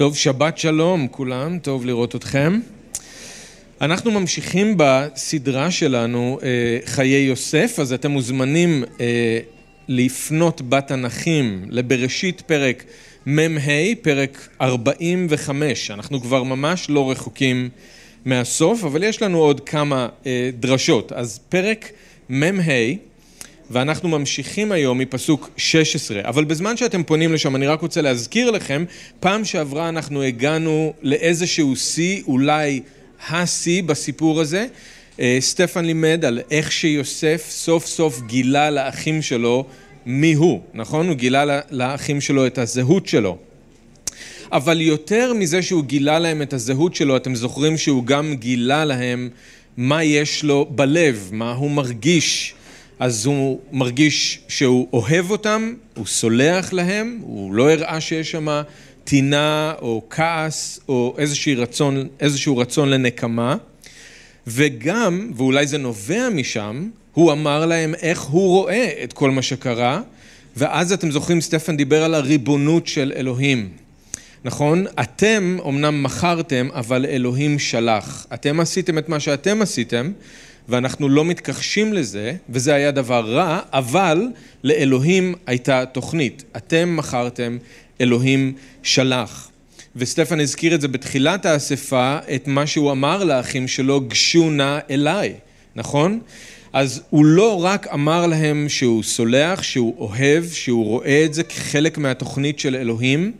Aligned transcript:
טוב, 0.00 0.16
שבת 0.16 0.58
שלום 0.58 1.06
כולם, 1.10 1.58
טוב 1.58 1.86
לראות 1.86 2.16
אתכם. 2.16 2.60
אנחנו 3.80 4.10
ממשיכים 4.10 4.74
בסדרה 4.76 5.70
שלנו 5.70 6.38
אה, 6.42 6.78
חיי 6.86 7.22
יוסף, 7.22 7.76
אז 7.80 7.92
אתם 7.92 8.10
מוזמנים 8.10 8.84
אה, 9.00 9.38
לפנות 9.88 10.62
בתנ"כים 10.68 11.64
לבראשית 11.68 12.40
פרק 12.40 12.84
מ"ה, 13.26 13.94
פרק 14.02 14.48
45. 14.60 15.90
אנחנו 15.90 16.20
כבר 16.20 16.42
ממש 16.42 16.90
לא 16.90 17.10
רחוקים 17.10 17.68
מהסוף, 18.24 18.84
אבל 18.84 19.02
יש 19.02 19.22
לנו 19.22 19.38
עוד 19.38 19.60
כמה 19.60 20.08
אה, 20.26 20.50
דרשות. 20.58 21.12
אז 21.12 21.40
פרק 21.48 21.90
מ"ה 22.30 22.72
ואנחנו 23.70 24.08
ממשיכים 24.08 24.72
היום 24.72 24.98
מפסוק 24.98 25.50
16, 25.56 26.20
אבל 26.24 26.44
בזמן 26.44 26.76
שאתם 26.76 27.02
פונים 27.02 27.32
לשם 27.32 27.56
אני 27.56 27.66
רק 27.66 27.80
רוצה 27.80 28.00
להזכיר 28.00 28.50
לכם, 28.50 28.84
פעם 29.20 29.44
שעברה 29.44 29.88
אנחנו 29.88 30.22
הגענו 30.22 30.92
לאיזשהו 31.02 31.76
שיא, 31.76 32.22
אולי 32.26 32.80
השיא 33.28 33.82
בסיפור 33.82 34.40
הזה. 34.40 34.66
אה, 35.20 35.36
סטפן 35.40 35.84
לימד 35.84 36.24
על 36.24 36.40
איך 36.50 36.72
שיוסף 36.72 37.46
סוף 37.50 37.86
סוף 37.86 38.20
גילה 38.26 38.70
לאחים 38.70 39.22
שלו 39.22 39.64
מי 40.06 40.32
הוא, 40.32 40.60
נכון? 40.74 41.08
הוא 41.08 41.16
גילה 41.16 41.60
לאחים 41.70 42.20
שלו 42.20 42.46
את 42.46 42.58
הזהות 42.58 43.06
שלו. 43.06 43.38
אבל 44.52 44.80
יותר 44.80 45.32
מזה 45.34 45.62
שהוא 45.62 45.84
גילה 45.84 46.18
להם 46.18 46.42
את 46.42 46.52
הזהות 46.52 46.94
שלו, 46.94 47.16
אתם 47.16 47.34
זוכרים 47.34 47.76
שהוא 47.76 48.04
גם 48.04 48.34
גילה 48.34 48.84
להם 48.84 49.28
מה 49.76 50.04
יש 50.04 50.44
לו 50.44 50.68
בלב, 50.70 51.28
מה 51.32 51.52
הוא 51.52 51.70
מרגיש. 51.70 52.54
אז 53.00 53.26
הוא 53.26 53.60
מרגיש 53.72 54.40
שהוא 54.48 54.88
אוהב 54.92 55.30
אותם, 55.30 55.74
הוא 55.96 56.06
סולח 56.06 56.72
להם, 56.72 57.18
הוא 57.22 57.54
לא 57.54 57.70
הראה 57.70 58.00
שיש 58.00 58.30
שם 58.30 58.62
טינה 59.04 59.74
או 59.82 60.02
כעס 60.10 60.80
או 60.88 61.16
רצון, 61.56 62.08
איזשהו 62.20 62.56
רצון 62.56 62.90
לנקמה, 62.90 63.56
וגם, 64.46 65.30
ואולי 65.36 65.66
זה 65.66 65.78
נובע 65.78 66.28
משם, 66.28 66.88
הוא 67.12 67.32
אמר 67.32 67.66
להם 67.66 67.94
איך 67.94 68.20
הוא 68.20 68.48
רואה 68.48 68.90
את 69.04 69.12
כל 69.12 69.30
מה 69.30 69.42
שקרה, 69.42 70.00
ואז 70.56 70.92
אתם 70.92 71.10
זוכרים, 71.10 71.40
סטפן 71.40 71.76
דיבר 71.76 72.04
על 72.04 72.14
הריבונות 72.14 72.86
של 72.86 73.12
אלוהים. 73.16 73.68
נכון? 74.44 74.86
אתם 75.00 75.58
אמנם 75.68 76.02
מכרתם, 76.02 76.68
אבל 76.74 77.06
אלוהים 77.06 77.58
שלח. 77.58 78.26
אתם 78.34 78.60
עשיתם 78.60 78.98
את 78.98 79.08
מה 79.08 79.20
שאתם 79.20 79.62
עשיתם, 79.62 80.12
ואנחנו 80.70 81.08
לא 81.08 81.24
מתכחשים 81.24 81.92
לזה, 81.92 82.32
וזה 82.48 82.74
היה 82.74 82.90
דבר 82.90 83.34
רע, 83.34 83.60
אבל 83.72 84.26
לאלוהים 84.64 85.34
הייתה 85.46 85.84
תוכנית. 85.86 86.44
אתם 86.56 86.96
מכרתם, 86.96 87.58
אלוהים 88.00 88.52
שלח. 88.82 89.50
וסטפן 89.96 90.40
הזכיר 90.40 90.74
את 90.74 90.80
זה 90.80 90.88
בתחילת 90.88 91.46
האספה, 91.46 92.18
את 92.34 92.48
מה 92.48 92.66
שהוא 92.66 92.92
אמר 92.92 93.24
לאחים 93.24 93.68
שלו, 93.68 94.00
גשו 94.00 94.50
נא 94.50 94.78
אליי, 94.90 95.34
נכון? 95.76 96.20
אז 96.72 97.02
הוא 97.10 97.24
לא 97.24 97.64
רק 97.64 97.86
אמר 97.86 98.26
להם 98.26 98.68
שהוא 98.68 99.02
סולח, 99.02 99.62
שהוא 99.62 99.94
אוהב, 99.98 100.44
שהוא 100.52 100.84
רואה 100.84 101.24
את 101.24 101.34
זה 101.34 101.42
כחלק 101.42 101.98
מהתוכנית 101.98 102.58
של 102.58 102.76
אלוהים, 102.76 103.32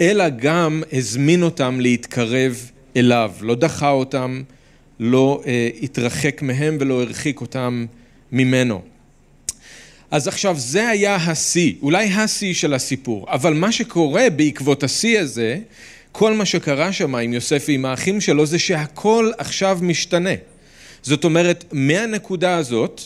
אלא 0.00 0.28
גם 0.28 0.82
הזמין 0.92 1.42
אותם 1.42 1.80
להתקרב 1.80 2.70
אליו, 2.96 3.32
לא 3.40 3.54
דחה 3.54 3.90
אותם, 3.90 4.42
לא 5.00 5.42
אה, 5.46 5.68
התרחק 5.82 6.42
מהם 6.42 6.76
ולא 6.80 7.02
הרחיק 7.02 7.40
אותם 7.40 7.86
ממנו. 8.32 8.82
אז 10.10 10.28
עכשיו 10.28 10.56
זה 10.58 10.88
היה 10.88 11.14
השיא, 11.16 11.74
אולי 11.82 12.04
השיא 12.06 12.54
של 12.54 12.74
הסיפור, 12.74 13.26
אבל 13.28 13.54
מה 13.54 13.72
שקורה 13.72 14.30
בעקבות 14.30 14.82
השיא 14.82 15.18
הזה, 15.18 15.58
כל 16.12 16.34
מה 16.34 16.44
שקרה 16.44 16.92
שם 16.92 17.14
עם 17.14 17.32
יוסף 17.32 17.64
ועם 17.68 17.84
האחים 17.84 18.20
שלו 18.20 18.46
זה 18.46 18.58
שהכל 18.58 19.30
עכשיו 19.38 19.78
משתנה. 19.82 20.34
זאת 21.02 21.24
אומרת, 21.24 21.64
מהנקודה 21.72 22.56
הזאת 22.56 23.00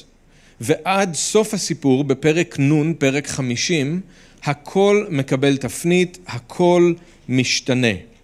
ועד 0.60 1.14
סוף 1.14 1.54
הסיפור 1.54 2.04
בפרק 2.04 2.60
נ', 2.60 2.94
פרק 2.94 3.26
חמישים, 3.26 4.00
הכל 4.44 5.06
מקבל 5.10 5.56
תפנית, 5.56 6.18
הכל 6.26 6.92
משתנה. 7.28 8.15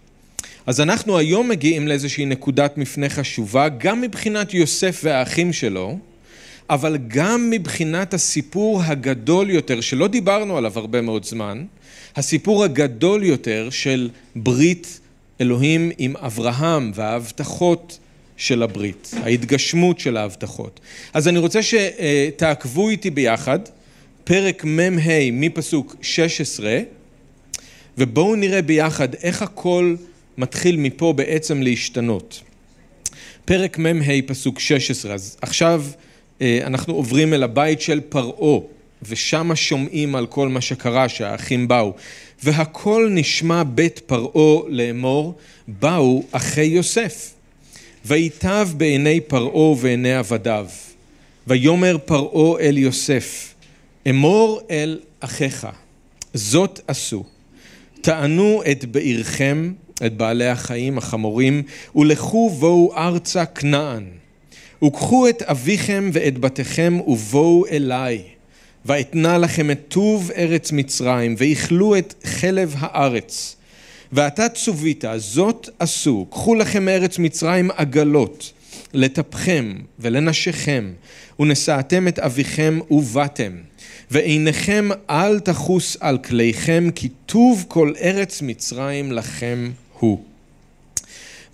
אז 0.67 0.81
אנחנו 0.81 1.19
היום 1.19 1.49
מגיעים 1.49 1.89
לאיזושהי 1.89 2.27
נקודת 2.27 2.79
מפנה 2.79 3.09
חשובה, 3.09 3.69
גם 3.69 4.01
מבחינת 4.01 4.55
יוסף 4.55 5.01
והאחים 5.05 5.53
שלו, 5.53 5.99
אבל 6.71 6.97
גם 7.09 7.51
מבחינת 7.51 8.15
הסיפור 8.15 8.83
הגדול 8.83 9.51
יותר, 9.51 9.81
שלא 9.81 10.09
דיברנו 10.09 10.57
עליו 10.57 10.73
הרבה 10.79 11.01
מאוד 11.01 11.25
זמן, 11.25 11.65
הסיפור 12.17 12.65
הגדול 12.65 13.23
יותר 13.25 13.69
של 13.71 14.11
ברית 14.37 15.01
אלוהים 15.41 15.91
עם 15.99 16.17
אברהם 16.17 16.93
וההבטחות 16.95 17.99
של 18.37 18.63
הברית, 18.63 19.11
ההתגשמות 19.23 20.01
של 20.01 20.17
ההבטחות. 20.17 20.81
אז 21.15 21.29
אני 21.29 21.39
רוצה 21.39 21.61
שתעקבו 21.63 22.89
איתי 22.89 23.11
ביחד, 23.11 23.59
פרק 24.25 24.65
מ"ה 24.65 25.31
מפסוק 25.33 25.97
16, 26.03 26.79
ובואו 27.99 28.37
נראה 28.37 28.63
ביחד 28.63 29.15
איך 29.15 29.43
הכל 29.43 29.95
מתחיל 30.43 30.77
מפה 30.77 31.13
בעצם 31.13 31.63
להשתנות. 31.63 32.41
פרק 33.45 33.79
מ"ה 33.79 34.23
פסוק 34.27 34.59
16, 34.59 35.15
אז 35.15 35.37
עכשיו 35.43 35.85
אה, 36.41 36.61
אנחנו 36.63 36.95
עוברים 36.95 37.35
אל 37.35 37.43
הבית 37.43 37.81
של 37.81 38.01
פרעה, 38.09 38.61
ושם 39.03 39.51
שומעים 39.55 40.15
על 40.15 40.27
כל 40.27 40.49
מה 40.49 40.61
שקרה 40.61 41.09
שהאחים 41.09 41.69
באו. 41.69 41.93
והכל 42.43 43.09
נשמע 43.11 43.63
בית 43.63 43.99
פרעה 43.99 44.69
לאמור, 44.69 45.35
באו 45.69 46.25
אחי 46.33 46.65
יוסף. 46.65 47.31
ויטב 48.05 48.69
בעיני 48.77 49.21
פרעה 49.21 49.57
ובעיני 49.57 50.15
עבדיו. 50.15 50.67
ויאמר 51.47 51.97
פרעה 52.05 52.61
אל 52.61 52.79
יוסף, 52.79 53.55
אמור 54.11 54.61
אל 54.71 55.01
אחיך, 55.21 55.67
זאת 56.35 56.81
עשו. 56.87 57.25
טענו 58.01 58.63
את 58.71 58.85
בעירכם 58.85 59.73
את 60.07 60.17
בעלי 60.17 60.49
החיים, 60.49 60.99
החמורים, 60.99 61.63
ולכו 61.97 62.51
בואו 62.51 62.97
ארצה 62.97 63.47
כנען. 63.47 64.05
וקחו 64.85 65.29
את 65.29 65.43
אביכם 65.43 66.11
ואת 66.13 66.39
בתיכם 66.39 66.99
ובואו 67.07 67.67
אליי. 67.67 68.23
ואתנה 68.87 69.39
לכם 69.39 69.71
את 69.71 69.81
טוב 69.89 70.31
ארץ 70.37 70.73
מצרים, 70.73 71.35
ואכלו 71.39 71.99
את 71.99 72.15
חלב 72.25 72.75
הארץ. 72.79 73.57
ואתה 74.13 74.49
צווית, 74.49 75.05
זאת 75.17 75.69
עשו, 75.79 76.27
קחו 76.31 76.55
לכם 76.55 76.85
מארץ 76.85 77.19
מצרים 77.19 77.71
עגלות, 77.77 78.53
לטפכם 78.93 79.75
ולנשיכם, 79.99 80.93
ונשאתם 81.41 82.09
את 82.09 82.19
אביכם 82.19 82.79
ובאתם. 82.91 83.53
ועיניכם 84.11 84.89
אל 85.11 85.41
תחוס 85.41 85.97
על 86.01 86.19
כליכם, 86.19 86.89
כי 86.95 87.09
טוב 87.27 87.65
כל 87.69 87.93
ארץ 88.01 88.43
מצרים 88.43 89.13
לכם 89.13 89.71
הוא. 90.03 90.19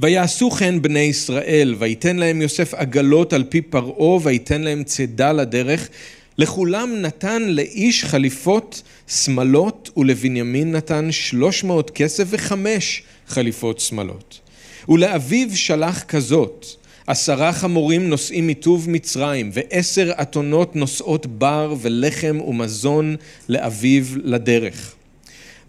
ויעשו 0.00 0.50
כן 0.50 0.82
בני 0.82 0.98
ישראל, 1.00 1.74
ויתן 1.78 2.16
להם 2.16 2.42
יוסף 2.42 2.74
עגלות 2.74 3.32
על 3.32 3.44
פי 3.48 3.60
פרעה, 3.60 4.18
ויתן 4.22 4.60
להם 4.60 4.84
צידה 4.84 5.32
לדרך. 5.32 5.88
לכולם 6.38 6.94
נתן 7.00 7.42
לאיש 7.42 8.04
חליפות 8.04 8.82
שמלות, 9.08 9.90
ולבנימין 9.96 10.72
נתן 10.72 11.12
שלוש 11.12 11.64
מאות 11.64 11.90
כסף 11.90 12.24
וחמש 12.30 13.02
חליפות 13.28 13.80
שמלות. 13.80 14.40
ולאביו 14.88 15.56
שלח 15.56 16.02
כזאת, 16.02 16.66
עשרה 17.06 17.52
חמורים 17.52 18.08
נושאים 18.08 18.46
מטוב 18.46 18.90
מצרים, 18.90 19.50
ועשר 19.52 20.12
אתונות 20.22 20.76
נושאות 20.76 21.26
בר 21.26 21.74
ולחם 21.80 22.40
ומזון 22.40 23.16
לאביו 23.48 24.04
לדרך. 24.24 24.94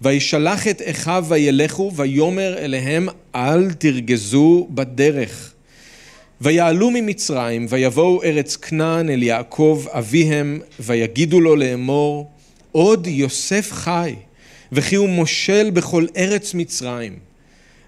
וישלח 0.02 0.68
את 0.68 0.82
אחיו 0.86 1.26
וילכו 1.28 1.92
ויאמר 1.96 2.58
אליהם 2.58 3.08
אל 3.36 3.74
תרגזו 3.74 4.68
בדרך. 4.70 5.54
ויעלו 6.42 6.92
ממצרים 6.94 7.66
ויבואו 7.70 8.24
ארץ 8.24 8.56
כנען 8.56 9.10
אל 9.10 9.24
יעקב 9.24 9.86
אביהם 9.90 10.60
ויגידו 10.80 11.40
לו 11.40 11.56
לאמור 11.56 12.32
עוד 12.72 13.08
יוסף 13.08 13.72
חי 13.72 14.16
וכי 14.72 14.96
הוא 14.96 15.10
מושל 15.10 15.70
בכל 15.70 16.06
ארץ 16.18 16.54
מצרים 16.54 17.20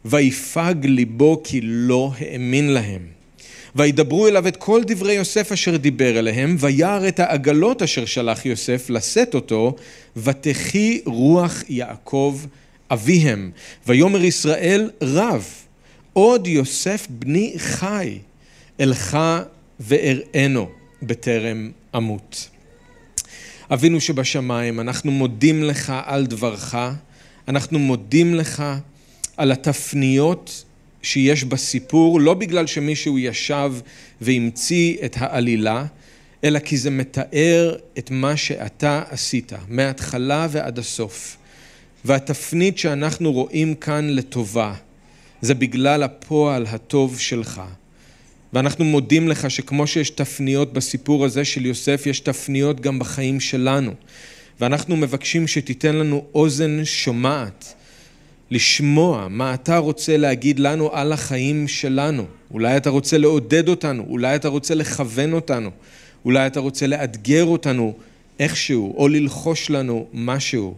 ויפג 0.06 0.76
ליבו 0.84 1.42
כי 1.44 1.60
לא 1.64 2.12
האמין 2.20 2.70
להם 2.70 3.21
וידברו 3.76 4.28
אליו 4.28 4.48
את 4.48 4.58
כל 4.58 4.82
דברי 4.88 5.14
יוסף 5.14 5.52
אשר 5.52 5.78
דיבר 5.78 6.20
אליהם, 6.20 6.56
וירא 6.60 7.08
את 7.08 7.20
העגלות 7.20 7.82
אשר 7.82 8.06
שלח 8.06 8.46
יוסף 8.46 8.90
לשאת 8.90 9.36
אותו, 9.36 9.76
ותחי 10.18 11.02
רוח 11.06 11.64
יעקב 11.70 12.40
אביהם. 12.92 13.52
ויאמר 13.88 14.24
ישראל 14.24 14.90
רב, 15.02 15.48
עוד 16.14 16.48
יוסף 16.48 17.08
בני 17.10 17.54
חי, 17.58 18.18
אלך 18.80 19.18
ואראנו 19.80 20.70
בטרם 21.02 21.72
אמות. 21.96 22.50
אבינו 23.74 24.02
שבשמיים, 24.02 24.80
אנחנו 24.80 25.12
מודים 25.12 25.64
לך 25.64 25.94
על 26.06 26.26
דברך, 26.26 26.76
אנחנו 27.48 27.80
מודים 27.80 28.36
לך 28.36 28.64
על 29.38 29.52
התפניות 29.52 30.64
שיש 31.02 31.44
בסיפור, 31.44 32.22
לא 32.22 32.34
בגלל 32.34 32.68
שמישהו 32.68 33.20
ישב 33.20 33.74
והמציא 34.22 34.98
את 35.06 35.16
העלילה, 35.20 35.86
אלא 36.44 36.60
כי 36.60 36.78
זה 36.78 36.90
מתאר 36.90 37.76
את 37.98 38.12
מה 38.12 38.38
שאתה 38.38 39.04
עשית, 39.10 39.54
מההתחלה 39.68 40.48
ועד 40.52 40.80
הסוף. 40.80 41.38
והתפנית 42.06 42.78
שאנחנו 42.78 43.32
רואים 43.32 43.76
כאן 43.76 44.10
לטובה, 44.10 44.74
זה 45.42 45.54
בגלל 45.54 46.04
הפועל 46.04 46.66
הטוב 46.70 47.20
שלך. 47.20 47.62
ואנחנו 48.54 48.86
מודים 48.86 49.28
לך 49.28 49.52
שכמו 49.52 49.88
שיש 49.88 50.10
תפניות 50.10 50.74
בסיפור 50.74 51.26
הזה 51.26 51.46
של 51.46 51.66
יוסף, 51.66 52.04
יש 52.06 52.20
תפניות 52.20 52.80
גם 52.80 53.00
בחיים 53.00 53.40
שלנו. 53.40 53.92
ואנחנו 54.60 54.98
מבקשים 54.98 55.48
שתיתן 55.48 55.96
לנו 55.96 56.26
אוזן 56.36 56.86
שומעת, 56.86 57.74
לשמוע 58.52 59.28
מה 59.30 59.54
אתה 59.54 59.78
רוצה 59.78 60.18
להגיד 60.18 60.60
לנו 60.60 60.90
על 60.94 61.14
החיים 61.14 61.68
שלנו. 61.68 62.26
אולי 62.52 62.78
אתה 62.78 62.90
רוצה 62.90 63.18
לעודד 63.18 63.70
אותנו, 63.70 64.06
אולי 64.10 64.36
אתה 64.36 64.48
רוצה 64.48 64.76
לכוון 64.76 65.34
אותנו, 65.34 65.70
אולי 66.26 66.48
אתה 66.48 66.60
רוצה 66.60 66.88
לאתגר 66.88 67.46
אותנו 67.46 67.94
איכשהו, 68.40 68.98
או 68.98 69.08
ללחוש 69.08 69.70
לנו 69.70 70.08
משהו. 70.14 70.76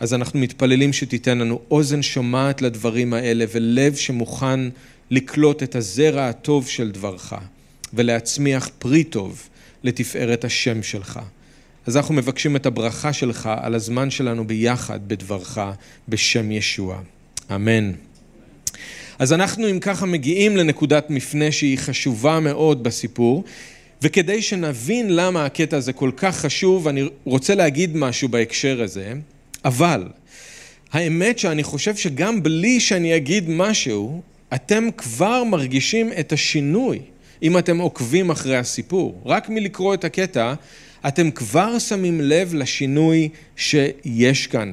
אז 0.00 0.14
אנחנו 0.14 0.38
מתפללים 0.38 0.92
שתיתן 0.92 1.38
לנו 1.38 1.60
אוזן 1.70 2.02
שומעת 2.02 2.62
לדברים 2.62 3.14
האלה 3.14 3.44
ולב 3.52 3.94
שמוכן 3.94 4.60
לקלוט 5.10 5.62
את 5.62 5.74
הזרע 5.74 6.28
הטוב 6.28 6.68
של 6.68 6.90
דברך 6.90 7.32
ולהצמיח 7.94 8.70
פרי 8.78 9.04
טוב 9.04 9.48
לתפארת 9.82 10.44
השם 10.44 10.82
שלך. 10.82 11.20
אז 11.86 11.96
אנחנו 11.96 12.14
מבקשים 12.14 12.56
את 12.56 12.66
הברכה 12.66 13.12
שלך 13.12 13.50
על 13.62 13.74
הזמן 13.74 14.10
שלנו 14.10 14.46
ביחד 14.46 15.00
בדברך 15.06 15.58
בשם 16.08 16.52
ישוע. 16.52 16.98
אמן. 17.54 17.92
אז 19.18 19.32
אנחנו 19.32 19.70
אם 19.70 19.80
ככה 19.80 20.06
מגיעים 20.06 20.56
לנקודת 20.56 21.10
מפנה 21.10 21.52
שהיא 21.52 21.78
חשובה 21.78 22.40
מאוד 22.40 22.82
בסיפור, 22.82 23.44
וכדי 24.02 24.42
שנבין 24.42 25.16
למה 25.16 25.44
הקטע 25.44 25.76
הזה 25.76 25.92
כל 25.92 26.10
כך 26.16 26.36
חשוב, 26.36 26.88
אני 26.88 27.08
רוצה 27.24 27.54
להגיד 27.54 27.96
משהו 27.96 28.28
בהקשר 28.28 28.82
הזה, 28.82 29.12
אבל 29.64 30.08
האמת 30.92 31.38
שאני 31.38 31.62
חושב 31.62 31.96
שגם 31.96 32.42
בלי 32.42 32.80
שאני 32.80 33.16
אגיד 33.16 33.48
משהו, 33.48 34.22
אתם 34.54 34.88
כבר 34.96 35.44
מרגישים 35.44 36.10
את 36.20 36.32
השינוי 36.32 36.98
אם 37.42 37.58
אתם 37.58 37.78
עוקבים 37.78 38.30
אחרי 38.30 38.56
הסיפור. 38.56 39.22
רק 39.26 39.48
מלקרוא 39.48 39.94
את 39.94 40.04
הקטע, 40.04 40.54
אתם 41.08 41.30
כבר 41.30 41.78
שמים 41.78 42.20
לב 42.20 42.54
לשינוי 42.54 43.28
שיש 43.56 44.46
כאן. 44.46 44.72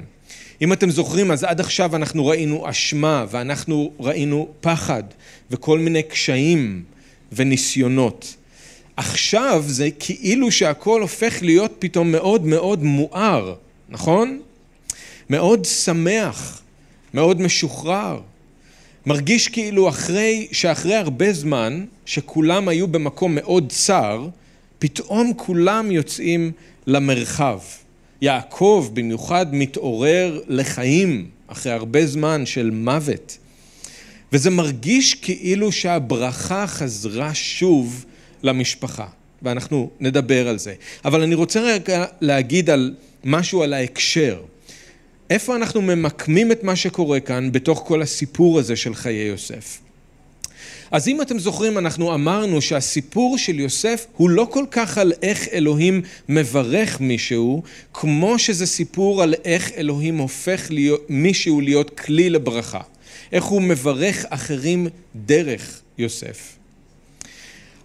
אם 0.62 0.74
אתם 0.74 0.90
זוכרים, 0.90 1.32
אז 1.32 1.44
עד 1.44 1.60
עכשיו 1.60 1.96
אנחנו 1.96 2.26
ראינו 2.26 2.70
אשמה 2.70 3.26
ואנחנו 3.30 3.92
ראינו 4.00 4.48
פחד 4.62 5.04
וכל 5.52 5.80
מיני 5.80 6.04
קשיים 6.04 6.84
וניסיונות. 7.32 8.36
עכשיו 8.98 9.64
זה 9.68 9.90
כאילו 10.00 10.52
שהכל 10.52 11.02
הופך 11.02 11.38
להיות 11.42 11.76
פתאום 11.80 12.12
מאוד 12.12 12.46
מאוד 12.46 12.84
מואר, 12.84 13.56
נכון? 13.90 14.40
מאוד 15.30 15.66
שמח, 15.66 16.62
מאוד 17.14 17.42
משוחרר. 17.42 18.20
מרגיש 19.06 19.48
כאילו 19.48 19.90
אחרי, 19.90 20.48
שאחרי 20.52 20.96
הרבה 20.96 21.34
זמן, 21.34 21.86
שכולם 22.06 22.68
היו 22.68 22.88
במקום 22.88 23.36
מאוד 23.36 23.66
צר, 23.70 24.28
פתאום 24.80 25.34
כולם 25.36 25.92
יוצאים 25.92 26.52
למרחב. 26.88 27.60
יעקב 28.22 28.90
במיוחד 28.94 29.46
מתעורר 29.52 30.42
לחיים 30.48 31.30
אחרי 31.48 31.72
הרבה 31.72 32.06
זמן 32.06 32.46
של 32.46 32.70
מוות. 32.70 33.38
וזה 34.34 34.50
מרגיש 34.50 35.14
כאילו 35.14 35.72
שהברכה 35.72 36.68
חזרה 36.68 37.34
שוב 37.34 38.06
למשפחה, 38.44 39.08
ואנחנו 39.42 39.90
נדבר 40.00 40.48
על 40.48 40.60
זה. 40.60 40.74
אבל 41.06 41.22
אני 41.22 41.36
רוצה 41.36 41.62
רגע 41.62 42.06
להגיד 42.22 42.70
על 42.70 42.96
משהו 43.24 43.64
על 43.64 43.74
ההקשר. 43.74 44.42
איפה 45.30 45.56
אנחנו 45.56 45.82
ממקמים 45.82 46.52
את 46.52 46.64
מה 46.64 46.76
שקורה 46.76 47.20
כאן 47.20 47.52
בתוך 47.52 47.84
כל 47.88 48.02
הסיפור 48.02 48.60
הזה 48.60 48.76
של 48.76 48.96
חיי 48.96 49.28
יוסף? 49.28 49.80
אז 50.92 51.08
אם 51.08 51.22
אתם 51.22 51.40
זוכרים, 51.40 51.78
אנחנו 51.78 52.14
אמרנו 52.14 52.62
שהסיפור 52.62 53.38
של 53.38 53.60
יוסף 53.60 54.06
הוא 54.18 54.30
לא 54.30 54.48
כל 54.52 54.66
כך 54.72 54.98
על 54.98 55.14
איך 55.22 55.48
אלוהים 55.54 56.02
מברך 56.30 57.02
מישהו, 57.02 57.64
כמו 57.94 58.40
שזה 58.40 58.66
סיפור 58.66 59.24
על 59.24 59.34
איך 59.46 59.72
אלוהים 59.78 60.18
הופך 60.18 60.68
להיות, 60.70 61.06
מישהו 61.10 61.62
להיות 61.62 62.00
כלי 62.00 62.30
לברכה. 62.30 62.82
איך 63.32 63.44
הוא 63.44 63.62
מברך 63.62 64.26
אחרים 64.30 64.88
דרך 65.16 65.82
יוסף. 65.98 66.56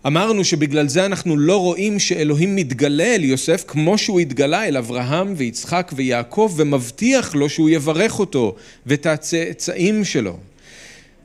אמרנו 0.06 0.44
שבגלל 0.44 0.88
זה 0.88 1.06
אנחנו 1.06 1.36
לא 1.36 1.56
רואים 1.56 1.98
שאלוהים 1.98 2.56
מתגלה 2.56 3.14
אל 3.14 3.24
יוסף 3.24 3.64
כמו 3.68 3.98
שהוא 3.98 4.20
התגלה 4.20 4.64
אל 4.64 4.76
אברהם 4.76 5.34
ויצחק 5.36 5.92
ויעקב 5.96 6.54
ומבטיח 6.56 7.34
לו 7.34 7.48
שהוא 7.48 7.70
יברך 7.70 8.18
אותו 8.18 8.54
ואת 8.86 9.06
הצאצאים 9.06 10.04
שלו. 10.04 10.36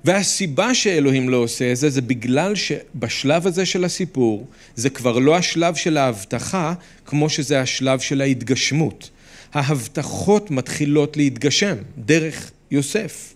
והסיבה 0.06 0.74
שאלוהים 0.74 1.30
לא 1.30 1.38
עושה 1.38 1.72
את 1.72 1.78
זה, 1.78 1.90
זה 1.90 2.02
בגלל 2.02 2.56
שבשלב 2.56 3.48
הזה 3.48 3.66
של 3.66 3.84
הסיפור, 3.84 4.48
זה 4.76 4.90
כבר 4.90 5.20
לא 5.20 5.36
השלב 5.36 5.76
של 5.76 5.98
ההבטחה, 5.98 6.74
כמו 7.06 7.30
שזה 7.30 7.62
השלב 7.62 8.00
של 8.00 8.22
ההתגשמות. 8.22 9.10
ההבטחות 9.54 10.52
מתחילות 10.52 11.18
להתגשם 11.18 11.76
דרך 11.98 12.52
יוסף. 12.72 13.34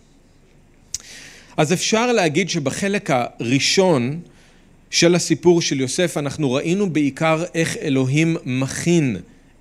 אז 1.57 1.74
אפשר 1.74 2.12
להגיד 2.12 2.50
שבחלק 2.50 3.10
הראשון 3.12 4.19
של 4.89 5.15
הסיפור 5.15 5.62
של 5.62 5.80
יוסף 5.80 6.18
אנחנו 6.18 6.51
ראינו 6.51 6.89
בעיקר 6.89 7.44
איך 7.54 7.77
אלוהים 7.77 8.38
מכין 8.45 9.18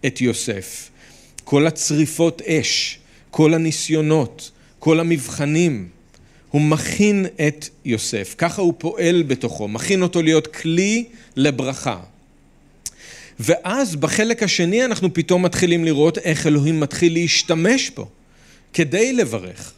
את 0.06 0.20
יוסף. 0.20 0.90
כל 1.44 1.66
הצריפות 1.66 2.42
אש, 2.42 2.98
כל 3.30 3.54
הניסיונות, 3.54 4.50
כל 4.78 5.00
המבחנים, 5.00 5.88
הוא 6.52 6.62
מכין 6.62 7.26
את 7.48 7.68
יוסף, 7.84 8.34
ככה 8.38 8.62
הוא 8.62 8.74
פועל 8.78 9.22
בתוכו, 9.22 9.68
מכין 9.68 10.02
אותו 10.02 10.22
להיות 10.22 10.46
כלי 10.46 11.04
לברכה. 11.36 12.00
ואז 13.40 13.96
בחלק 13.96 14.42
השני 14.42 14.84
אנחנו 14.84 15.14
פתאום 15.14 15.42
מתחילים 15.42 15.84
לראות 15.84 16.18
איך 16.18 16.46
אלוהים 16.46 16.80
מתחיל 16.80 17.12
להשתמש 17.12 17.90
בו 17.90 18.08
כדי 18.72 19.12
לברך. 19.12 19.72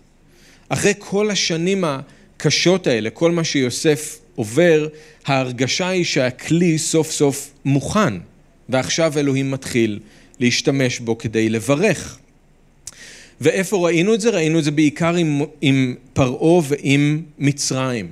אחרי 0.68 0.92
כל 0.98 1.30
השנים 1.30 1.84
הקשות 1.84 2.86
האלה, 2.86 3.10
כל 3.10 3.30
מה 3.30 3.44
שיוסף 3.44 4.18
עובר, 4.34 4.88
ההרגשה 5.26 5.88
היא 5.88 6.04
שהכלי 6.04 6.78
סוף 6.78 7.10
סוף 7.10 7.50
מוכן, 7.64 8.14
ועכשיו 8.68 9.18
אלוהים 9.18 9.50
מתחיל 9.50 9.98
להשתמש 10.40 10.98
בו 10.98 11.18
כדי 11.18 11.48
לברך. 11.48 12.18
ואיפה 13.40 13.76
ראינו 13.76 14.14
את 14.14 14.20
זה? 14.20 14.30
ראינו 14.30 14.58
את 14.58 14.64
זה 14.64 14.70
בעיקר 14.70 15.14
עם, 15.14 15.42
עם 15.60 15.94
פרעה 16.12 16.60
ועם 16.68 17.22
מצרים. 17.38 18.10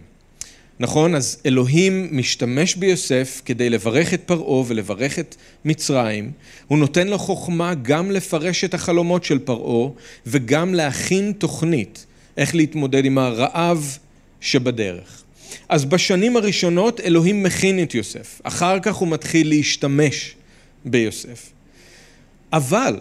נכון? 0.81 1.15
אז 1.15 1.39
אלוהים 1.47 2.09
משתמש 2.13 2.75
ביוסף 2.75 3.43
כדי 3.45 3.71
לברך 3.71 4.15
את 4.15 4.23
פרעה 4.27 4.65
ולברך 4.69 5.19
את 5.19 5.37
מצרים. 5.65 6.31
הוא 6.69 6.79
נותן 6.79 7.09
לו 7.09 7.19
חוכמה 7.19 7.75
גם 7.75 8.11
לפרש 8.11 8.65
את 8.65 8.75
החלומות 8.75 9.25
של 9.25 9.39
פרעה 9.39 9.91
וגם 10.27 10.75
להכין 10.75 11.33
תוכנית 11.33 12.07
איך 12.37 12.55
להתמודד 12.55 13.05
עם 13.05 13.19
הרעב 13.19 13.99
שבדרך. 14.41 15.23
אז 15.69 15.85
בשנים 15.85 16.37
הראשונות 16.37 17.01
אלוהים 17.01 17.43
מכין 17.43 17.83
את 17.83 17.95
יוסף, 17.95 18.41
אחר 18.45 18.81
כך 18.81 18.95
הוא 18.95 19.09
מתחיל 19.09 19.49
להשתמש 19.49 20.35
ביוסף. 20.85 21.51
אבל 22.53 22.97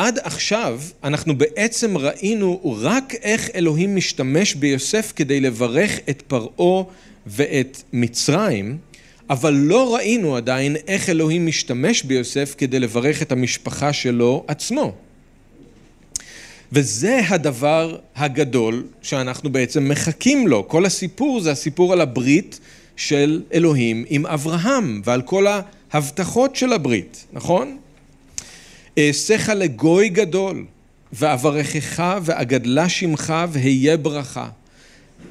עד 0.00 0.18
עכשיו 0.22 0.80
אנחנו 1.04 1.38
בעצם 1.38 1.98
ראינו 1.98 2.76
רק 2.80 3.14
איך 3.14 3.48
אלוהים 3.54 3.96
משתמש 3.96 4.54
ביוסף 4.54 5.12
כדי 5.16 5.40
לברך 5.40 5.98
את 6.10 6.22
פרעה 6.26 6.82
ואת 7.26 7.82
מצרים, 7.92 8.78
אבל 9.30 9.52
לא 9.54 9.94
ראינו 9.94 10.36
עדיין 10.36 10.76
איך 10.88 11.08
אלוהים 11.08 11.46
משתמש 11.46 12.02
ביוסף 12.02 12.54
כדי 12.58 12.80
לברך 12.80 13.22
את 13.22 13.32
המשפחה 13.32 13.92
שלו 13.92 14.44
עצמו. 14.48 14.92
וזה 16.72 17.20
הדבר 17.28 17.96
הגדול 18.16 18.84
שאנחנו 19.02 19.50
בעצם 19.52 19.88
מחכים 19.88 20.48
לו. 20.48 20.68
כל 20.68 20.86
הסיפור 20.86 21.40
זה 21.40 21.50
הסיפור 21.50 21.92
על 21.92 22.00
הברית 22.00 22.60
של 22.96 23.42
אלוהים 23.54 24.04
עם 24.08 24.26
אברהם 24.26 25.02
ועל 25.04 25.22
כל 25.22 25.46
ההבטחות 25.92 26.56
של 26.56 26.72
הברית, 26.72 27.26
נכון? 27.32 27.78
אעשיך 29.08 29.52
לגוי 29.56 30.08
גדול, 30.08 30.64
ואברכך 31.12 32.18
ואגדלה 32.22 32.88
שמך 32.88 33.34
והיה 33.48 33.96
ברכה. 33.96 34.48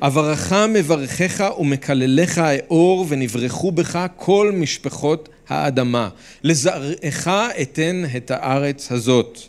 אברך 0.01 0.53
מברכך 0.53 1.49
ומקלליך 1.59 2.37
האור 2.37 3.05
ונברכו 3.09 3.71
בך 3.71 4.05
כל 4.15 4.51
משפחות 4.55 5.29
האדמה. 5.49 6.09
לזרעך 6.43 7.27
אתן 7.61 8.03
את 8.17 8.31
הארץ 8.31 8.91
הזאת. 8.91 9.39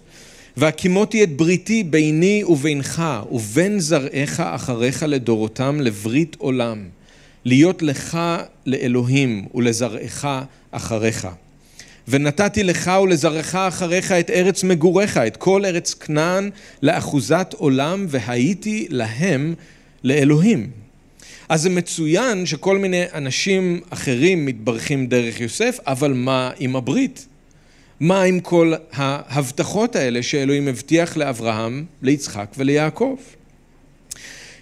והקימותי 0.57 1.25
את 1.25 1.37
בריתי 1.37 1.83
ביני 1.83 2.45
ובינך 2.45 3.03
ובין 3.31 3.81
זרעיך 3.81 4.41
אחריך 4.41 5.05
לדורותם 5.09 5.81
לברית 5.81 6.37
עולם, 6.39 6.89
להיות 7.45 7.83
לך 7.83 8.19
לאלוהים 8.67 9.47
ולזרעך 9.55 10.27
אחריך. 10.71 11.29
ונתתי 12.11 12.63
לך 12.63 12.91
ולזרעך 13.03 13.55
אחריך 13.55 14.13
את 14.13 14.31
ארץ 14.31 14.65
מגוריך, 14.65 15.17
את 15.17 15.37
כל 15.37 15.65
ארץ 15.65 15.95
כנען 15.95 16.51
לאחוזת 16.83 17.55
עולם, 17.57 18.07
והייתי 18.09 18.87
להם 18.91 19.55
לאלוהים. 20.05 20.71
אז 21.49 21.63
זה 21.63 21.71
מצוין 21.71 22.47
שכל 22.47 22.79
מיני 22.79 23.05
אנשים 23.15 23.81
אחרים 23.91 24.47
מתברכים 24.47 25.07
דרך 25.07 25.41
יוסף, 25.41 25.79
אבל 25.87 26.13
מה 26.13 26.51
עם 26.59 26.77
הברית? 26.77 27.27
מה 28.01 28.23
עם 28.23 28.41
כל 28.41 28.73
ההבטחות 28.93 29.97
האלה 29.97 30.23
שאלוהים 30.23 30.69
הבטיח 30.69 31.17
לאברהם, 31.17 31.85
ליצחק 32.03 32.55
וליעקב? 32.59 33.17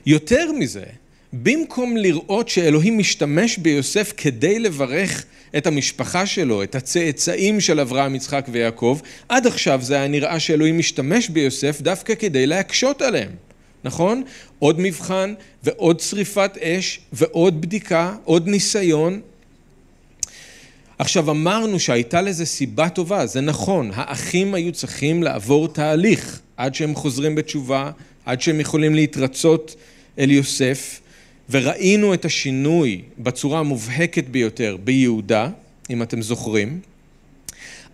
יותר 0.07 0.53
מזה, 0.53 0.85
במקום 1.33 1.97
לראות 1.97 2.49
שאלוהים 2.49 2.99
משתמש 2.99 3.59
ביוסף 3.59 4.13
כדי 4.17 4.59
לברך 4.59 5.25
את 5.57 5.67
המשפחה 5.67 6.27
שלו, 6.27 6.63
את 6.63 6.75
הצאצאים 6.75 7.61
של 7.61 7.81
אברהם, 7.81 8.15
יצחק 8.15 8.47
ויעקב, 8.53 9.01
עד 9.29 9.47
עכשיו 9.47 9.81
זה 9.83 9.95
היה 9.95 10.09
נראה 10.09 10.41
שאלוהים 10.41 10.79
משתמש 10.79 11.29
ביוסף 11.29 11.81
דווקא 11.81 12.15
כדי 12.15 12.47
להקשות 12.47 13.03
עליהם, 13.03 13.31
נכון? 13.85 14.23
עוד 14.59 14.81
מבחן 14.81 15.35
ועוד 15.63 16.01
שריפת 16.01 16.59
אש 16.63 17.01
ועוד 17.13 17.61
בדיקה, 17.61 18.15
עוד 18.25 18.49
ניסיון. 18.49 19.21
עכשיו 20.99 21.31
אמרנו 21.31 21.81
שהייתה 21.81 22.23
לזה 22.23 22.47
סיבה 22.47 22.89
טובה, 22.89 23.27
זה 23.27 23.41
נכון, 23.41 23.91
האחים 23.95 24.55
היו 24.55 24.73
צריכים 24.73 25.23
לעבור 25.23 25.69
תהליך 25.69 26.41
עד 26.57 26.75
שהם 26.75 26.95
חוזרים 26.95 27.35
בתשובה, 27.35 27.91
עד 28.25 28.41
שהם 28.41 28.61
יכולים 28.61 28.95
להתרצות 28.95 29.77
אל 30.19 30.31
יוסף, 30.31 31.01
וראינו 31.51 32.15
את 32.15 32.25
השינוי 32.25 33.03
בצורה 33.19 33.61
המובהקת 33.61 34.29
ביותר 34.29 34.77
ביהודה, 34.85 35.51
אם 35.91 36.03
אתם 36.03 36.23
זוכרים, 36.23 36.81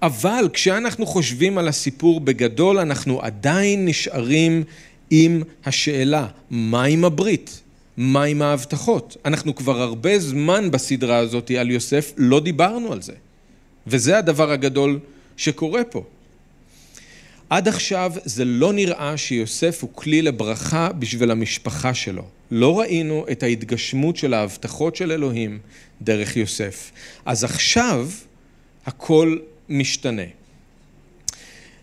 אבל 0.03 0.49
כשאנחנו 0.53 1.07
חושבים 1.07 1.59
על 1.59 1.69
הסיפור 1.69 2.21
בגדול, 2.21 2.79
אנחנו 2.79 3.23
עדיין 3.23 3.85
נשארים 3.85 4.65
עם 5.11 5.43
השאלה, 5.65 6.27
מה 6.51 6.85
עם 6.85 7.05
הברית? 7.05 7.61
מה 7.97 8.25
עם 8.25 8.43
ההבטחות? 8.43 9.17
אנחנו 9.25 9.55
כבר 9.55 9.83
הרבה 9.83 10.19
זמן 10.19 10.71
בסדרה 10.71 11.17
הזאת 11.17 11.51
על 11.51 11.71
יוסף, 11.71 12.13
לא 12.17 12.41
דיברנו 12.41 12.93
על 12.93 13.03
זה. 13.03 13.13
וזה 13.87 14.19
הדבר 14.19 14.51
הגדול 14.51 14.99
שקורה 15.37 15.85
פה. 15.85 16.05
עד 17.51 17.69
עכשיו 17.69 18.13
זה 18.25 18.45
לא 18.45 18.73
נראה 18.73 19.17
שיוסף 19.17 19.83
הוא 19.83 19.91
כלי 19.95 20.23
לברכה 20.23 20.93
בשביל 20.93 21.31
המשפחה 21.31 21.95
שלו. 21.95 22.25
לא 22.51 22.81
ראינו 22.81 23.27
את 23.33 23.43
ההתגשמות 23.43 24.17
של 24.17 24.35
ההבטחות 24.35 24.97
של 24.97 25.13
אלוהים 25.13 25.59
דרך 26.03 26.37
יוסף. 26.37 26.91
אז 27.27 27.45
עכשיו 27.45 28.09
הכל 28.87 29.39
משתנה. 29.69 30.23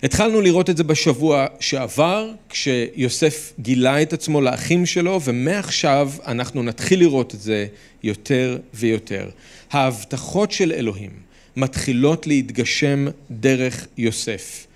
התחלנו 0.04 0.42
לראות 0.42 0.70
את 0.70 0.78
זה 0.78 0.84
בשבוע 0.84 1.46
שעבר, 1.60 2.32
כשיוסף 2.50 3.54
גילה 3.60 4.02
את 4.02 4.14
עצמו 4.14 4.42
לאחים 4.42 4.86
שלו, 4.86 5.22
ומעכשיו 5.24 6.12
אנחנו 6.28 6.64
נתחיל 6.64 7.00
לראות 7.00 7.36
את 7.36 7.42
זה 7.42 7.68
יותר 8.04 8.58
ויותר. 8.74 9.30
ההבטחות 9.72 10.52
של 10.52 10.72
אלוהים 10.72 11.12
מתחילות 11.56 12.28
להתגשם 12.28 13.08
דרך 13.32 13.88
יוסף. 13.98 14.68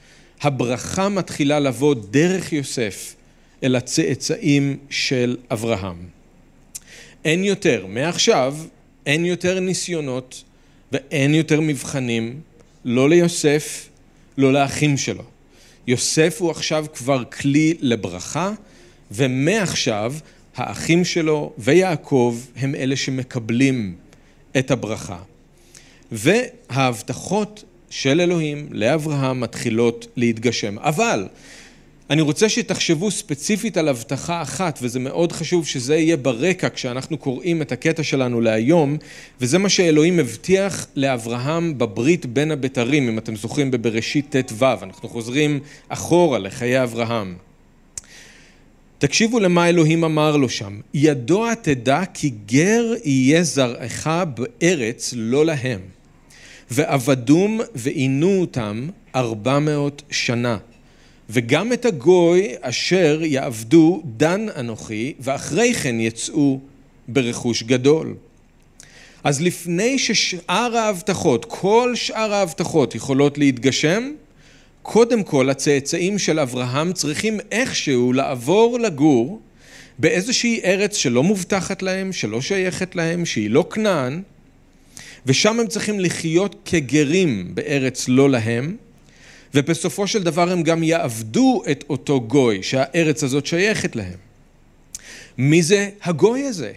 הברכה 0.41 1.09
מתחילה 1.09 1.59
לבוא 1.59 1.95
דרך 2.09 2.53
יוסף 2.53 3.15
אל 3.63 3.75
הצאצאים 3.75 4.77
של 4.89 5.37
אברהם. 5.51 5.97
אין 7.25 7.43
יותר, 7.43 7.85
מעכשיו 7.89 8.55
אין 9.05 9.25
יותר 9.25 9.59
ניסיונות 9.59 10.43
ואין 10.91 11.33
יותר 11.33 11.61
מבחנים, 11.61 12.41
לא 12.85 13.09
ליוסף, 13.09 13.89
לא 14.37 14.53
לאחים 14.53 14.97
שלו. 14.97 15.23
יוסף 15.87 16.41
הוא 16.41 16.51
עכשיו 16.51 16.85
כבר 16.93 17.23
כלי 17.23 17.73
לברכה, 17.79 18.51
ומעכשיו 19.11 20.13
האחים 20.55 21.05
שלו 21.05 21.53
ויעקב 21.57 22.39
הם 22.55 22.75
אלה 22.75 22.95
שמקבלים 22.95 23.95
את 24.57 24.71
הברכה. 24.71 25.19
וההבטחות 26.11 27.63
של 27.89 28.21
אלוהים 28.21 28.67
לאברהם 28.71 29.39
מתחילות 29.39 30.07
להתגשם. 30.15 30.79
אבל 30.79 31.27
אני 32.09 32.21
רוצה 32.21 32.49
שתחשבו 32.49 33.11
ספציפית 33.11 33.77
על 33.77 33.87
הבטחה 33.87 34.41
אחת, 34.41 34.79
וזה 34.81 34.99
מאוד 34.99 35.31
חשוב 35.31 35.67
שזה 35.67 35.95
יהיה 35.95 36.17
ברקע 36.17 36.69
כשאנחנו 36.69 37.17
קוראים 37.17 37.61
את 37.61 37.71
הקטע 37.71 38.03
שלנו 38.03 38.41
להיום, 38.41 38.97
וזה 39.41 39.57
מה 39.57 39.69
שאלוהים 39.69 40.19
הבטיח 40.19 40.87
לאברהם 40.95 41.77
בברית 41.77 42.25
בין 42.25 42.51
הבתרים, 42.51 43.09
אם 43.09 43.17
אתם 43.17 43.35
זוכרים 43.35 43.71
בבראשית 43.71 44.35
ט"ו, 44.35 44.65
אנחנו 44.81 45.09
חוזרים 45.09 45.59
אחורה 45.89 46.39
לחיי 46.39 46.83
אברהם. 46.83 47.35
תקשיבו 48.97 49.39
למה 49.39 49.69
אלוהים 49.69 50.03
אמר 50.03 50.37
לו 50.37 50.49
שם, 50.49 50.79
ידוע 50.93 51.55
תדע 51.55 52.01
כי 52.13 52.31
גר 52.45 52.93
יהיה 53.03 53.43
זרעך 53.43 54.09
בארץ 54.35 55.13
לא 55.17 55.45
להם, 55.45 55.81
ועבדום 56.71 57.59
ועינו 57.75 58.37
אותם 58.41 58.87
ארבע 59.15 59.59
מאות 59.59 60.01
שנה. 60.09 60.57
וגם 61.29 61.73
את 61.73 61.85
הגוי 61.85 62.53
אשר 62.61 63.19
יעבדו 63.23 64.01
דן 64.17 64.45
אנוכי, 64.59 65.13
ואחרי 65.19 65.73
כן 65.73 65.99
יצאו 65.99 66.59
ברכוש 67.07 67.63
גדול. 67.63 68.15
אז 69.23 69.41
לפני 69.41 69.99
ששאר 69.99 70.77
ההבטחות, 70.77 71.45
כל 71.45 71.91
שאר 71.95 72.33
ההבטחות 72.33 72.95
יכולות 72.95 73.37
להתגשם, 73.37 74.11
קודם 74.81 75.23
כל 75.23 75.49
הצאצאים 75.49 76.19
של 76.19 76.39
אברהם 76.39 76.93
צריכים 76.93 77.39
איכשהו 77.51 78.13
לעבור 78.13 78.79
לגור 78.79 79.41
באיזושהי 79.99 80.61
ארץ 80.63 80.95
שלא 80.95 81.23
מובטחת 81.23 81.81
להם, 81.81 82.13
שלא 82.13 82.41
שייכת 82.41 82.95
להם, 82.95 83.25
שהיא 83.25 83.49
לא 83.49 83.65
כנען, 83.71 84.21
ושם 85.25 85.59
הם 85.59 85.67
צריכים 85.67 85.99
לחיות 85.99 86.55
כגרים 86.65 87.55
בארץ 87.55 88.09
לא 88.09 88.29
להם, 88.29 88.75
ובסופו 89.55 90.07
של 90.07 90.23
דבר 90.23 90.51
הם 90.51 90.63
גם 90.63 90.83
יעבדו 90.83 91.63
את 91.71 91.83
אותו 91.89 92.21
גוי 92.21 92.63
שהארץ 92.63 93.23
הזאת 93.23 93.45
שייכת 93.45 93.95
להם. 93.95 94.17
מי 95.37 95.63
זה 95.63 95.89
הגוי 96.03 96.43
הזה? 96.43 96.71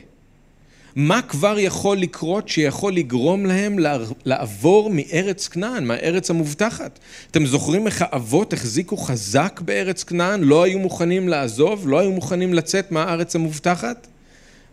מה 0.96 1.22
כבר 1.22 1.58
יכול 1.58 1.98
לקרות 1.98 2.48
שיכול 2.48 2.94
לגרום 2.94 3.46
להם 3.46 3.76
לעבור 4.24 4.90
מארץ 4.90 5.48
כנען, 5.48 5.84
מהארץ 5.84 6.30
המובטחת? 6.30 6.98
אתם 7.30 7.46
זוכרים 7.46 7.86
איך 7.86 8.02
האבות 8.02 8.52
החזיקו 8.52 8.96
חזק 8.96 9.60
בארץ 9.64 10.02
כנען, 10.02 10.42
לא 10.42 10.62
היו 10.62 10.78
מוכנים 10.78 11.28
לעזוב, 11.28 11.88
לא 11.88 11.98
היו 11.98 12.12
מוכנים 12.12 12.54
לצאת 12.54 12.92
מהארץ 12.92 13.36
המובטחת? 13.36 14.06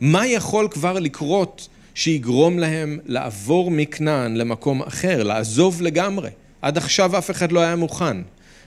מה 0.01 0.27
יכול 0.27 0.67
כבר 0.71 0.99
לקרות 0.99 1.67
שיגרום 1.93 2.59
להם 2.59 2.99
לעבור 3.05 3.71
מכנען 3.71 4.35
למקום 4.35 4.81
אחר, 4.81 5.23
לעזוב 5.23 5.81
לגמרי? 5.81 6.29
עד 6.61 6.77
עכשיו 6.77 7.17
אף 7.17 7.31
אחד 7.31 7.51
לא 7.51 7.59
היה 7.59 7.75
מוכן. 7.75 8.17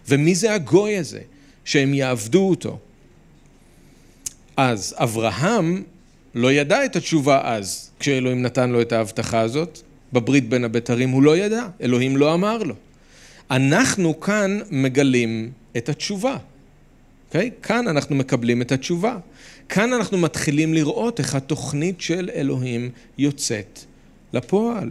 ומי 0.08 0.34
זה 0.34 0.54
הגוי 0.54 0.96
הזה 0.96 1.20
שהם 1.64 1.94
יעבדו 1.94 2.48
אותו? 2.48 2.78
אז 4.56 4.94
אברהם 4.96 5.82
לא 6.34 6.52
ידע 6.52 6.84
את 6.84 6.96
התשובה 6.96 7.40
אז, 7.44 7.90
כשאלוהים 7.98 8.42
נתן 8.42 8.70
לו 8.70 8.80
את 8.80 8.92
ההבטחה 8.92 9.40
הזאת, 9.40 9.80
בברית 10.12 10.48
בין 10.48 10.64
הבתרים 10.64 11.10
הוא 11.10 11.22
לא 11.22 11.36
ידע, 11.36 11.66
אלוהים 11.80 12.16
לא 12.16 12.34
אמר 12.34 12.62
לו. 12.62 12.74
אנחנו 13.50 14.20
כאן 14.20 14.60
מגלים 14.70 15.50
את 15.76 15.88
התשובה, 15.88 16.36
אוקיי? 17.26 17.50
Okay? 17.50 17.66
כאן 17.66 17.88
אנחנו 17.88 18.16
מקבלים 18.16 18.62
את 18.62 18.72
התשובה. 18.72 19.16
כאן 19.68 19.92
אנחנו 19.92 20.18
מתחילים 20.18 20.74
לראות 20.74 21.18
איך 21.18 21.34
התוכנית 21.34 22.00
של 22.00 22.30
אלוהים 22.34 22.90
יוצאת 23.18 23.80
לפועל. 24.32 24.90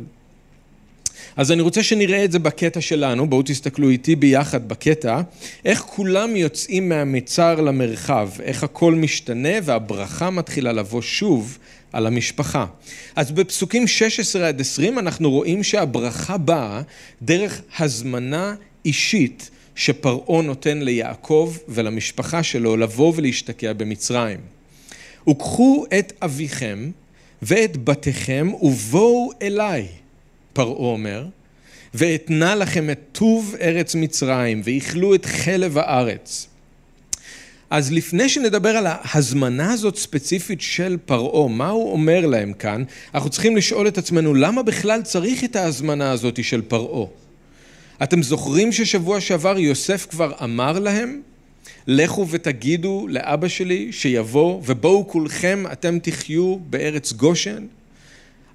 אז 1.36 1.52
אני 1.52 1.62
רוצה 1.62 1.84
שנראה 1.84 2.26
את 2.26 2.32
זה 2.32 2.40
בקטע 2.40 2.82
שלנו, 2.82 3.30
בואו 3.30 3.42
תסתכלו 3.46 3.90
איתי 3.90 4.16
ביחד 4.16 4.68
בקטע, 4.68 5.22
איך 5.66 5.80
כולם 5.80 6.36
יוצאים 6.36 6.90
מהמצר 6.90 7.62
למרחב, 7.62 8.30
איך 8.44 8.64
הכל 8.64 8.96
משתנה 8.96 9.50
והברכה 9.64 10.30
מתחילה 10.30 10.72
לבוא 10.72 11.02
שוב 11.02 11.58
על 11.94 12.08
המשפחה. 12.08 12.66
אז 13.16 13.32
בפסוקים 13.32 13.88
16 13.88 14.48
עד 14.48 14.62
20 14.62 15.00
אנחנו 15.00 15.32
רואים 15.32 15.64
שהברכה 15.64 16.38
באה 16.38 16.82
דרך 17.22 17.62
הזמנה 17.80 18.56
אישית 18.86 19.50
שפרעה 19.76 20.42
נותן 20.42 20.78
ליעקב 20.78 21.58
ולמשפחה 21.68 22.44
שלו 22.44 22.78
לבוא 22.78 23.14
ולהשתקע 23.16 23.74
במצרים. 23.74 24.40
וקחו 25.30 25.86
את 26.00 26.14
אביכם 26.22 26.92
ואת 27.42 27.78
בתיכם 27.84 28.52
ובואו 28.62 29.30
אליי. 29.42 29.88
פרעה 30.58 30.92
אומר, 30.92 31.26
ואתנה 31.94 32.56
לכם 32.56 32.90
את 32.90 33.00
טוב 33.12 33.56
ארץ 33.62 33.96
מצרים, 33.96 34.62
ואיכלו 34.64 35.16
את 35.16 35.26
חלב 35.26 35.78
הארץ. 35.78 36.48
אז 37.70 37.92
לפני 37.92 38.30
שנדבר 38.30 38.70
על 38.70 38.86
ההזמנה 38.90 39.74
הזאת 39.74 39.96
ספציפית 39.98 40.62
של 40.62 40.98
פרעה, 41.06 41.50
מה 41.50 41.70
הוא 41.70 41.92
אומר 41.92 42.26
להם 42.26 42.54
כאן, 42.54 42.84
אנחנו 43.14 43.30
צריכים 43.30 43.58
לשאול 43.58 43.88
את 43.88 43.98
עצמנו 43.98 44.34
למה 44.34 44.64
בכלל 44.64 45.02
צריך 45.02 45.44
את 45.44 45.56
ההזמנה 45.56 46.12
הזאת 46.12 46.44
של 46.44 46.62
פרעה. 46.62 47.08
אתם 48.04 48.24
זוכרים 48.24 48.72
ששבוע 48.72 49.22
שעבר 49.22 49.60
יוסף 49.60 50.08
כבר 50.10 50.32
אמר 50.44 50.80
להם, 50.80 51.22
לכו 51.88 52.28
ותגידו 52.30 53.08
לאבא 53.10 53.48
שלי 53.48 53.92
שיבוא 53.92 54.62
ובואו 54.66 55.08
כולכם 55.08 55.64
אתם 55.72 56.00
תחיו 56.00 56.56
בארץ 56.60 57.14
גושן? 57.14 57.66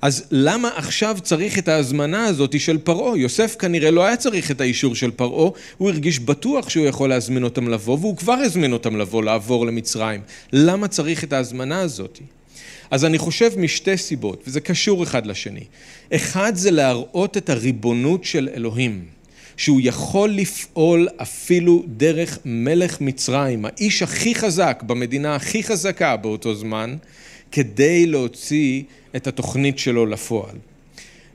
אז 0.02 0.24
למה 0.30 0.70
עכשיו 0.76 1.16
צריך 1.22 1.58
את 1.58 1.68
ההזמנה 1.68 2.24
הזאת 2.24 2.60
של 2.60 2.78
פרעה? 2.78 3.18
יוסף 3.18 3.56
כנראה 3.58 3.90
לא 3.90 4.04
היה 4.04 4.16
צריך 4.16 4.50
את 4.50 4.60
האישור 4.60 4.94
של 4.94 5.10
פרעה, 5.10 5.50
הוא 5.78 5.90
הרגיש 5.90 6.18
בטוח 6.18 6.68
שהוא 6.68 6.86
יכול 6.86 7.08
להזמין 7.08 7.44
אותם 7.44 7.68
לבוא, 7.68 7.98
והוא 8.00 8.16
כבר 8.16 8.32
הזמין 8.32 8.72
אותם 8.72 8.96
לבוא, 8.96 9.22
לעבור 9.22 9.66
למצרים. 9.66 10.20
למה 10.52 10.88
צריך 10.88 11.24
את 11.24 11.32
ההזמנה 11.32 11.80
הזאת? 11.80 12.18
אז 12.90 13.04
אני 13.04 13.18
חושב 13.18 13.50
משתי 13.58 13.96
סיבות, 13.96 14.42
וזה 14.46 14.60
קשור 14.60 15.02
אחד 15.02 15.26
לשני. 15.26 15.64
אחד 16.12 16.52
זה 16.54 16.70
להראות 16.70 17.36
את 17.36 17.50
הריבונות 17.50 18.24
של 18.24 18.48
אלוהים. 18.54 19.04
שהוא 19.56 19.80
יכול 19.82 20.30
לפעול 20.30 21.08
אפילו 21.16 21.84
דרך 21.86 22.38
מלך 22.44 23.00
מצרים, 23.00 23.64
האיש 23.64 24.02
הכי 24.02 24.34
חזק 24.34 24.82
במדינה 24.86 25.34
הכי 25.34 25.62
חזקה 25.62 26.16
באותו 26.16 26.54
זמן, 26.54 26.96
כדי 27.52 28.06
להוציא 28.06 28.82
את 29.16 29.26
התוכנית 29.26 29.78
שלו 29.78 30.06
לפועל. 30.06 30.56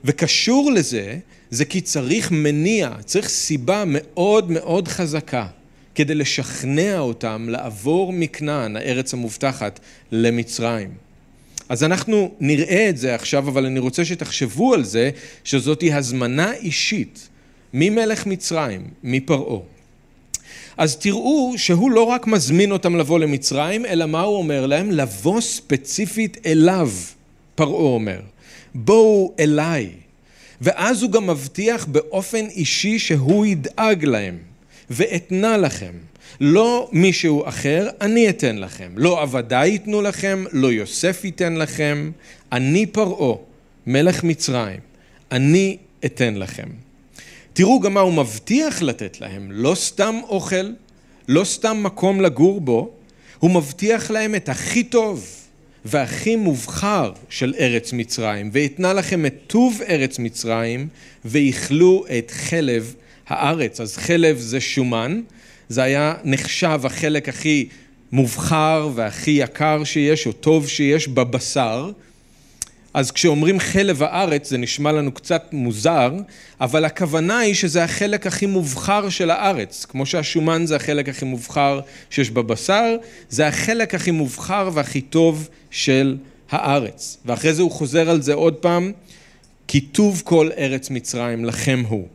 וקשור 0.04 0.70
לזה, 0.72 1.18
זה 1.50 1.64
כי 1.64 1.80
צריך 1.80 2.30
מניע, 2.30 2.90
צריך 3.04 3.28
סיבה 3.28 3.84
מאוד 3.86 4.50
מאוד 4.50 4.88
חזקה 4.88 5.46
כדי 5.94 6.14
לשכנע 6.14 6.98
אותם 6.98 7.46
לעבור 7.48 8.12
מכנען, 8.12 8.76
הארץ 8.76 9.14
המובטחת, 9.14 9.80
למצרים. 10.12 10.90
אז 11.68 11.84
אנחנו 11.84 12.34
נראה 12.40 12.88
את 12.88 12.98
זה 12.98 13.14
עכשיו, 13.14 13.48
אבל 13.48 13.66
אני 13.66 13.78
רוצה 13.78 14.04
שתחשבו 14.04 14.74
על 14.74 14.84
זה, 14.84 15.10
שזאת 15.44 15.84
הזמנה 15.92 16.52
אישית 16.52 17.28
ממלך 17.74 18.26
מצרים, 18.26 18.90
מפרעה. 19.04 19.60
אז 20.76 20.96
תראו 20.96 21.54
שהוא 21.56 21.90
לא 21.90 22.02
רק 22.02 22.26
מזמין 22.26 22.72
אותם 22.72 22.96
לבוא 22.96 23.18
למצרים, 23.18 23.86
אלא 23.86 24.06
מה 24.06 24.20
הוא 24.20 24.38
אומר 24.38 24.66
להם? 24.66 24.90
לבוא 24.90 25.40
ספציפית 25.40 26.46
אליו, 26.46 26.90
פרעה 27.58 27.82
אומר. 27.82 28.20
בואו 28.74 29.34
אליי. 29.40 29.90
ואז 30.60 31.02
הוא 31.02 31.10
גם 31.10 31.26
מבטיח 31.26 31.84
באופן 31.84 32.46
אישי 32.46 32.98
שהוא 32.98 33.46
ידאג 33.46 34.04
להם, 34.04 34.38
ואתנה 34.90 35.56
לכם. 35.56 35.92
לא 36.40 36.88
מישהו 36.92 37.48
אחר, 37.48 37.88
אני 38.00 38.28
אתן 38.28 38.58
לכם. 38.58 38.92
לא 38.96 39.22
עבדיי 39.22 39.70
ייתנו 39.70 40.02
לכם, 40.02 40.44
לא 40.52 40.72
יוסף 40.72 41.24
ייתן 41.24 41.54
לכם. 41.56 42.10
אני 42.52 42.86
פרעה, 42.86 43.36
מלך 43.86 44.24
מצרים. 44.24 44.80
אני 45.32 45.76
אתן 46.04 46.34
לכם. 46.34 46.68
תראו 47.52 47.80
גם 47.80 47.94
מה 47.94 48.00
הוא 48.00 48.12
מבטיח 48.12 48.82
לתת 48.82 49.20
להם, 49.20 49.52
לא 49.52 49.74
סתם 49.74 50.20
אוכל, 50.28 50.72
לא 51.28 51.44
סתם 51.44 51.82
מקום 51.82 52.20
לגור 52.20 52.60
בו, 52.60 52.90
הוא 53.38 53.50
מבטיח 53.50 54.10
להם 54.10 54.34
את 54.34 54.48
הכי 54.48 54.84
טוב 54.84 55.26
והכי 55.84 56.36
מובחר 56.36 57.12
של 57.30 57.54
ארץ 57.58 57.92
מצרים, 57.92 58.50
ויתנה 58.52 58.92
לכם 58.92 59.26
את 59.26 59.34
טוב 59.46 59.80
ארץ 59.88 60.18
מצרים, 60.18 60.88
ויאכלו 61.24 62.04
את 62.18 62.30
חלב 62.30 62.94
הארץ. 63.28 63.80
אז 63.80 63.96
חלב 63.96 64.38
זה 64.38 64.60
שומן, 64.60 65.20
זה 65.68 65.82
היה 65.82 66.14
נחשב 66.24 66.80
החלק 66.84 67.28
הכי 67.28 67.68
מובחר 68.12 68.90
והכי 68.94 69.30
יקר 69.30 69.84
שיש, 69.84 70.26
או 70.26 70.32
טוב 70.32 70.68
שיש 70.68 71.08
בבשר, 71.08 71.90
אז 72.94 73.10
כשאומרים 73.10 73.60
חלב 73.60 74.02
הארץ 74.02 74.50
זה 74.50 74.58
נשמע 74.58 74.92
לנו 74.92 75.12
קצת 75.12 75.42
מוזר, 75.52 76.12
אבל 76.60 76.84
הכוונה 76.84 77.38
היא 77.38 77.54
שזה 77.54 77.84
החלק 77.84 78.26
הכי 78.26 78.46
מובחר 78.46 79.08
של 79.08 79.30
הארץ. 79.30 79.86
כמו 79.88 80.06
שהשומן 80.06 80.66
זה 80.66 80.76
החלק 80.76 81.08
הכי 81.08 81.24
מובחר 81.24 81.80
שיש 82.10 82.30
בבשר, 82.30 82.96
זה 83.28 83.48
החלק 83.48 83.94
הכי 83.94 84.10
מובחר 84.10 84.70
והכי 84.72 85.00
טוב 85.00 85.48
של 85.70 86.16
הארץ. 86.50 87.18
ואחרי 87.24 87.54
זה 87.54 87.62
הוא 87.62 87.70
חוזר 87.70 88.10
על 88.10 88.22
זה 88.22 88.34
עוד 88.34 88.54
פעם, 88.54 88.92
כי 89.68 89.80
טוב 89.80 90.22
כל 90.24 90.50
ארץ 90.58 90.90
מצרים 90.90 91.44
לכם 91.44 91.82
הוא. 91.88 92.08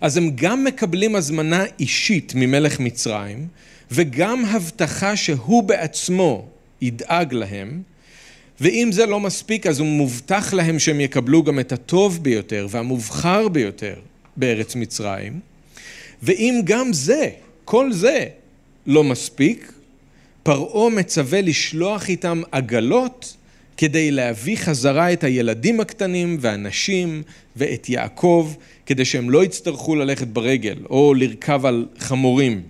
אז 0.00 0.16
הם 0.16 0.30
גם 0.34 0.64
מקבלים 0.64 1.16
הזמנה 1.16 1.64
אישית 1.80 2.32
ממלך 2.36 2.80
מצרים, 2.80 3.46
וגם 3.90 4.44
הבטחה 4.44 5.16
שהוא 5.16 5.62
בעצמו 5.62 6.46
ידאג 6.80 7.34
להם, 7.34 7.82
ואם 8.60 8.88
זה 8.92 9.06
לא 9.06 9.20
מספיק, 9.20 9.66
אז 9.66 9.78
הוא 9.80 9.88
מובטח 9.88 10.52
להם 10.52 10.78
שהם 10.78 11.00
יקבלו 11.00 11.42
גם 11.42 11.60
את 11.60 11.72
הטוב 11.72 12.18
ביותר 12.22 12.66
והמובחר 12.70 13.48
ביותר 13.48 13.94
בארץ 14.36 14.76
מצרים. 14.76 15.40
ואם 16.22 16.60
גם 16.64 16.92
זה, 16.92 17.28
כל 17.64 17.92
זה, 17.92 18.24
לא 18.86 19.04
מספיק, 19.04 19.72
פרעה 20.42 20.90
מצווה 20.90 21.40
לשלוח 21.40 22.08
איתם 22.08 22.42
עגלות 22.52 23.36
כדי 23.76 24.10
להביא 24.10 24.56
חזרה 24.56 25.12
את 25.12 25.24
הילדים 25.24 25.80
הקטנים 25.80 26.36
והנשים 26.40 27.22
ואת 27.56 27.88
יעקב, 27.88 28.54
כדי 28.86 29.04
שהם 29.04 29.30
לא 29.30 29.44
יצטרכו 29.44 29.96
ללכת 29.96 30.26
ברגל 30.26 30.76
או 30.90 31.14
לרכב 31.14 31.66
על 31.66 31.86
חמורים. 31.98 32.62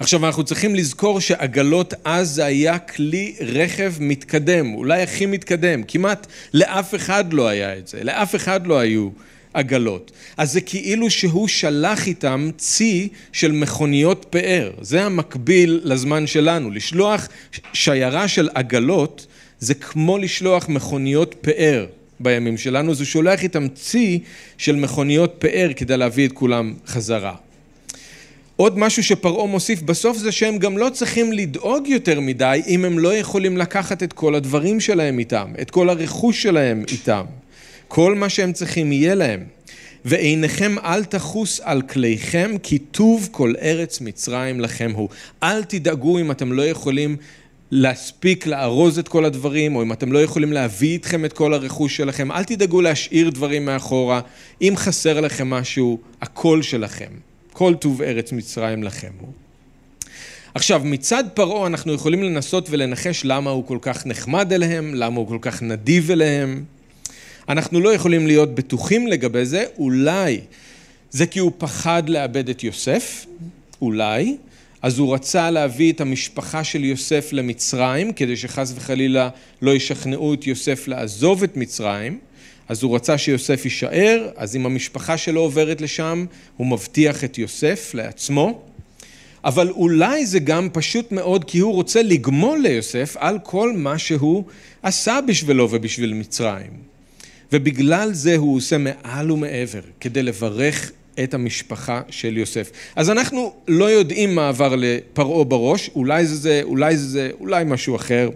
עכשיו 0.00 0.26
אנחנו 0.26 0.44
צריכים 0.44 0.74
לזכור 0.74 1.20
שעגלות 1.20 1.94
אז 2.04 2.30
זה 2.30 2.44
היה 2.44 2.78
כלי 2.78 3.34
רכב 3.40 3.94
מתקדם, 4.00 4.74
אולי 4.74 5.02
הכי 5.02 5.26
מתקדם, 5.26 5.82
כמעט 5.82 6.26
לאף 6.54 6.94
אחד 6.94 7.32
לא 7.32 7.48
היה 7.48 7.78
את 7.78 7.88
זה, 7.88 8.04
לאף 8.04 8.34
אחד 8.34 8.66
לא 8.66 8.78
היו 8.78 9.08
עגלות. 9.54 10.10
אז 10.36 10.52
זה 10.52 10.60
כאילו 10.60 11.10
שהוא 11.10 11.48
שלח 11.48 12.06
איתם 12.06 12.50
צי 12.56 13.08
של 13.32 13.52
מכוניות 13.52 14.26
פאר, 14.30 14.70
זה 14.80 15.04
המקביל 15.04 15.80
לזמן 15.84 16.26
שלנו, 16.26 16.70
לשלוח 16.70 17.28
שיירה 17.72 18.28
של 18.28 18.48
עגלות 18.54 19.26
זה 19.58 19.74
כמו 19.74 20.18
לשלוח 20.18 20.68
מכוניות 20.68 21.34
פאר 21.40 21.86
בימים 22.20 22.58
שלנו, 22.58 22.92
הוא 22.92 23.04
שולח 23.04 23.42
איתם 23.42 23.68
צי 23.68 24.20
של 24.58 24.76
מכוניות 24.76 25.34
פאר 25.38 25.70
כדי 25.76 25.96
להביא 25.96 26.26
את 26.26 26.32
כולם 26.32 26.74
חזרה. 26.86 27.47
עוד 28.60 28.78
משהו 28.78 29.02
שפרעה 29.04 29.46
מוסיף 29.46 29.82
בסוף 29.82 30.16
זה 30.16 30.32
שהם 30.32 30.58
גם 30.58 30.78
לא 30.78 30.90
צריכים 30.92 31.32
לדאוג 31.32 31.86
יותר 31.86 32.20
מדי 32.20 32.62
אם 32.66 32.84
הם 32.84 32.98
לא 32.98 33.14
יכולים 33.14 33.56
לקחת 33.56 34.02
את 34.02 34.12
כל 34.12 34.34
הדברים 34.34 34.80
שלהם 34.80 35.18
איתם, 35.18 35.52
את 35.60 35.70
כל 35.70 35.88
הרכוש 35.88 36.42
שלהם 36.42 36.84
איתם. 36.90 37.24
כל 37.88 38.14
מה 38.14 38.28
שהם 38.28 38.52
צריכים 38.52 38.92
יהיה 38.92 39.14
להם. 39.14 39.40
ועיניכם 40.04 40.74
אל 40.84 41.04
תחוס 41.04 41.60
על 41.64 41.82
כליכם 41.82 42.50
כי 42.62 42.78
טוב 42.78 43.28
כל 43.30 43.54
ארץ 43.62 44.00
מצרים 44.00 44.60
לכם 44.60 44.92
הוא. 44.94 45.08
אל 45.42 45.64
תדאגו 45.64 46.18
אם 46.18 46.30
אתם 46.30 46.52
לא 46.52 46.66
יכולים 46.66 47.16
להספיק 47.70 48.46
לארוז 48.46 48.98
את 48.98 49.08
כל 49.08 49.24
הדברים, 49.24 49.76
או 49.76 49.82
אם 49.82 49.92
אתם 49.92 50.12
לא 50.12 50.22
יכולים 50.22 50.52
להביא 50.52 50.92
איתכם 50.92 51.24
את 51.24 51.32
כל 51.32 51.54
הרכוש 51.54 51.96
שלכם, 51.96 52.32
אל 52.32 52.44
תדאגו 52.44 52.80
להשאיר 52.80 53.30
דברים 53.30 53.64
מאחורה. 53.64 54.20
אם 54.62 54.72
חסר 54.76 55.20
לכם 55.20 55.50
משהו, 55.50 55.98
הכל 56.22 56.62
שלכם. 56.62 57.27
כל 57.58 57.74
טוב 57.74 58.02
ארץ 58.02 58.32
מצרים 58.32 58.82
לכם 58.82 59.10
הוא. 59.20 59.28
עכשיו, 60.54 60.82
מצד 60.84 61.24
פרעה 61.34 61.66
אנחנו 61.66 61.92
יכולים 61.92 62.22
לנסות 62.22 62.68
ולנחש 62.70 63.22
למה 63.24 63.50
הוא 63.50 63.66
כל 63.66 63.78
כך 63.82 64.06
נחמד 64.06 64.52
אליהם, 64.52 64.94
למה 64.94 65.16
הוא 65.16 65.28
כל 65.28 65.38
כך 65.40 65.62
נדיב 65.62 66.10
אליהם. 66.10 66.64
אנחנו 67.48 67.80
לא 67.80 67.94
יכולים 67.94 68.26
להיות 68.26 68.54
בטוחים 68.54 69.06
לגבי 69.06 69.44
זה, 69.44 69.64
אולי 69.78 70.40
זה 71.10 71.26
כי 71.26 71.38
הוא 71.38 71.52
פחד 71.58 72.08
לאבד 72.08 72.48
את 72.48 72.64
יוסף, 72.64 73.26
אולי, 73.82 74.36
אז 74.82 74.98
הוא 74.98 75.14
רצה 75.14 75.50
להביא 75.50 75.92
את 75.92 76.00
המשפחה 76.00 76.64
של 76.64 76.84
יוסף 76.84 77.32
למצרים, 77.32 78.12
כדי 78.12 78.36
שחס 78.36 78.72
וחלילה 78.76 79.28
לא 79.62 79.74
ישכנעו 79.74 80.34
את 80.34 80.46
יוסף 80.46 80.88
לעזוב 80.88 81.42
את 81.42 81.56
מצרים. 81.56 82.18
אז 82.68 82.82
הוא 82.82 82.96
רצה 82.96 83.18
שיוסף 83.18 83.64
יישאר, 83.64 84.28
אז 84.36 84.56
אם 84.56 84.66
המשפחה 84.66 85.16
שלו 85.16 85.40
עוברת 85.40 85.80
לשם, 85.80 86.26
הוא 86.56 86.66
מבטיח 86.66 87.24
את 87.24 87.38
יוסף 87.38 87.90
לעצמו. 87.94 88.62
אבל 89.44 89.70
אולי 89.70 90.26
זה 90.26 90.38
גם 90.38 90.68
פשוט 90.72 91.12
מאוד 91.12 91.44
כי 91.44 91.58
הוא 91.58 91.74
רוצה 91.74 92.02
לגמול 92.02 92.58
ליוסף 92.58 93.16
על 93.18 93.38
כל 93.42 93.72
מה 93.76 93.98
שהוא 93.98 94.44
עשה 94.82 95.18
בשבילו 95.28 95.68
ובשביל 95.70 96.14
מצרים. 96.14 96.88
ובגלל 97.52 98.12
זה 98.12 98.36
הוא 98.36 98.56
עושה 98.56 98.78
מעל 98.78 99.30
ומעבר 99.30 99.80
כדי 100.00 100.22
לברך 100.22 100.92
את 101.24 101.34
המשפחה 101.34 102.02
של 102.10 102.36
יוסף. 102.36 102.70
אז 102.96 103.10
אנחנו 103.10 103.54
לא 103.68 103.90
יודעים 103.90 104.34
מה 104.34 104.48
עבר 104.48 104.74
לפרעה 104.76 105.44
בראש, 105.44 105.90
אולי 105.94 106.26
זה 106.26 106.36
זה, 106.36 106.60
אולי 106.62 106.96
זה 106.96 107.08
זה, 107.08 107.30
אולי 107.40 107.64
משהו 107.66 107.96
אחר. 107.96 108.30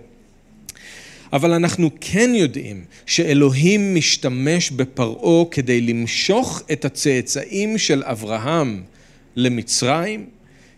אבל 1.33 1.53
אנחנו 1.53 1.91
כן 2.01 2.31
יודעים 2.35 2.85
שאלוהים 3.07 3.95
משתמש 3.95 4.71
בפרעה 4.71 5.45
כדי 5.51 5.81
למשוך 5.81 6.63
את 6.73 6.85
הצאצאים 6.85 7.79
של 7.79 8.03
אברהם 8.05 8.83
למצרים, 9.37 10.27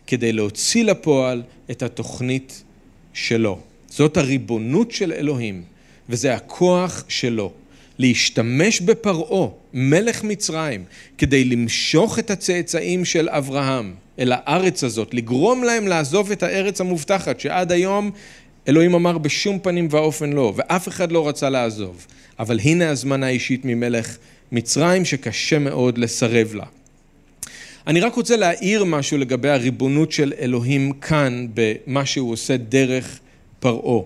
כדי 0.06 0.32
להוציא 0.32 0.84
לפועל 0.84 1.42
את 1.70 1.82
התוכנית 1.82 2.62
שלו. 3.12 3.58
זאת 3.88 4.16
הריבונות 4.16 4.92
של 4.92 5.12
אלוהים, 5.12 5.62
וזה 6.08 6.34
הכוח 6.34 7.04
שלו. 7.08 7.52
להשתמש 7.98 8.80
בפרעה, 8.80 9.48
מלך 9.74 10.24
מצרים, 10.24 10.84
כדי 11.18 11.44
למשוך 11.44 12.18
את 12.18 12.30
הצאצאים 12.30 13.04
של 13.04 13.28
אברהם 13.28 13.94
אל 14.18 14.32
הארץ 14.34 14.84
הזאת, 14.84 15.14
לגרום 15.14 15.64
להם 15.64 15.86
לעזוב 15.86 16.30
את 16.30 16.42
הארץ 16.42 16.80
המובטחת, 16.80 17.40
שעד 17.40 17.72
היום 17.72 18.10
אלוהים 18.68 18.94
אמר 18.94 19.18
בשום 19.18 19.58
פנים 19.58 19.88
ואופן 19.90 20.32
לא, 20.32 20.52
ואף 20.56 20.88
אחד 20.88 21.12
לא 21.12 21.28
רצה 21.28 21.50
לעזוב. 21.50 22.06
אבל 22.38 22.60
הנה 22.60 22.90
הזמנה 22.90 23.28
אישית 23.28 23.60
ממלך 23.64 24.16
מצרים 24.52 25.04
שקשה 25.04 25.58
מאוד 25.58 25.98
לסרב 25.98 26.54
לה. 26.54 26.64
אני 27.86 28.00
רק 28.00 28.14
רוצה 28.14 28.36
להעיר 28.36 28.84
משהו 28.84 29.18
לגבי 29.18 29.48
הריבונות 29.48 30.12
של 30.12 30.32
אלוהים 30.38 30.92
כאן 30.92 31.46
במה 31.54 32.06
שהוא 32.06 32.32
עושה 32.32 32.56
דרך 32.56 33.20
פרעה. 33.60 34.02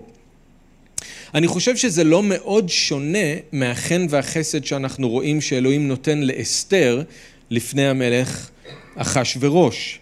אני 1.33 1.47
חושב 1.47 1.77
שזה 1.77 2.03
לא 2.03 2.23
מאוד 2.23 2.69
שונה 2.69 3.27
מהחן 3.51 4.05
והחסד 4.09 4.65
שאנחנו 4.65 5.09
רואים 5.09 5.41
שאלוהים 5.41 5.87
נותן 5.87 6.19
לאסתר 6.19 7.03
לפני 7.49 7.87
המלך 7.87 8.49
אחשורוש. 8.95 9.99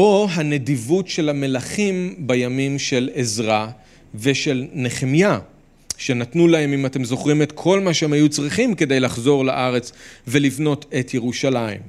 או 0.00 0.26
הנדיבות 0.30 1.08
של 1.08 1.28
המלכים 1.28 2.14
בימים 2.18 2.78
של 2.78 3.10
עזרא 3.14 3.66
ושל 4.14 4.66
נחמיה, 4.72 5.38
שנתנו 5.96 6.48
להם, 6.48 6.72
אם 6.72 6.86
אתם 6.86 7.04
זוכרים, 7.04 7.42
את 7.42 7.52
כל 7.52 7.80
מה 7.80 7.94
שהם 7.94 8.12
היו 8.12 8.28
צריכים 8.28 8.74
כדי 8.74 9.00
לחזור 9.00 9.44
לארץ 9.44 9.92
ולבנות 10.28 10.94
את 11.00 11.14
ירושלים. 11.14 11.80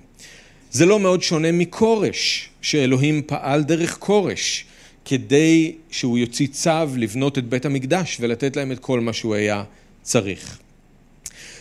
זה 0.72 0.86
לא 0.86 1.00
מאוד 1.00 1.24
שונה 1.24 1.52
מכורש, 1.52 2.50
שאלוהים 2.62 3.22
פעל 3.26 3.64
דרך 3.64 3.98
כורש, 4.00 4.66
כדי 5.06 5.76
שהוא 5.92 6.18
יוציא 6.18 6.48
צו 6.48 6.98
לבנות 6.98 7.38
את 7.38 7.50
בית 7.50 7.66
המקדש 7.66 8.18
ולתת 8.20 8.56
להם 8.56 8.72
את 8.72 8.80
כל 8.80 9.00
מה 9.00 9.14
שהוא 9.14 9.36
היה 9.36 9.64
צריך. 10.02 10.60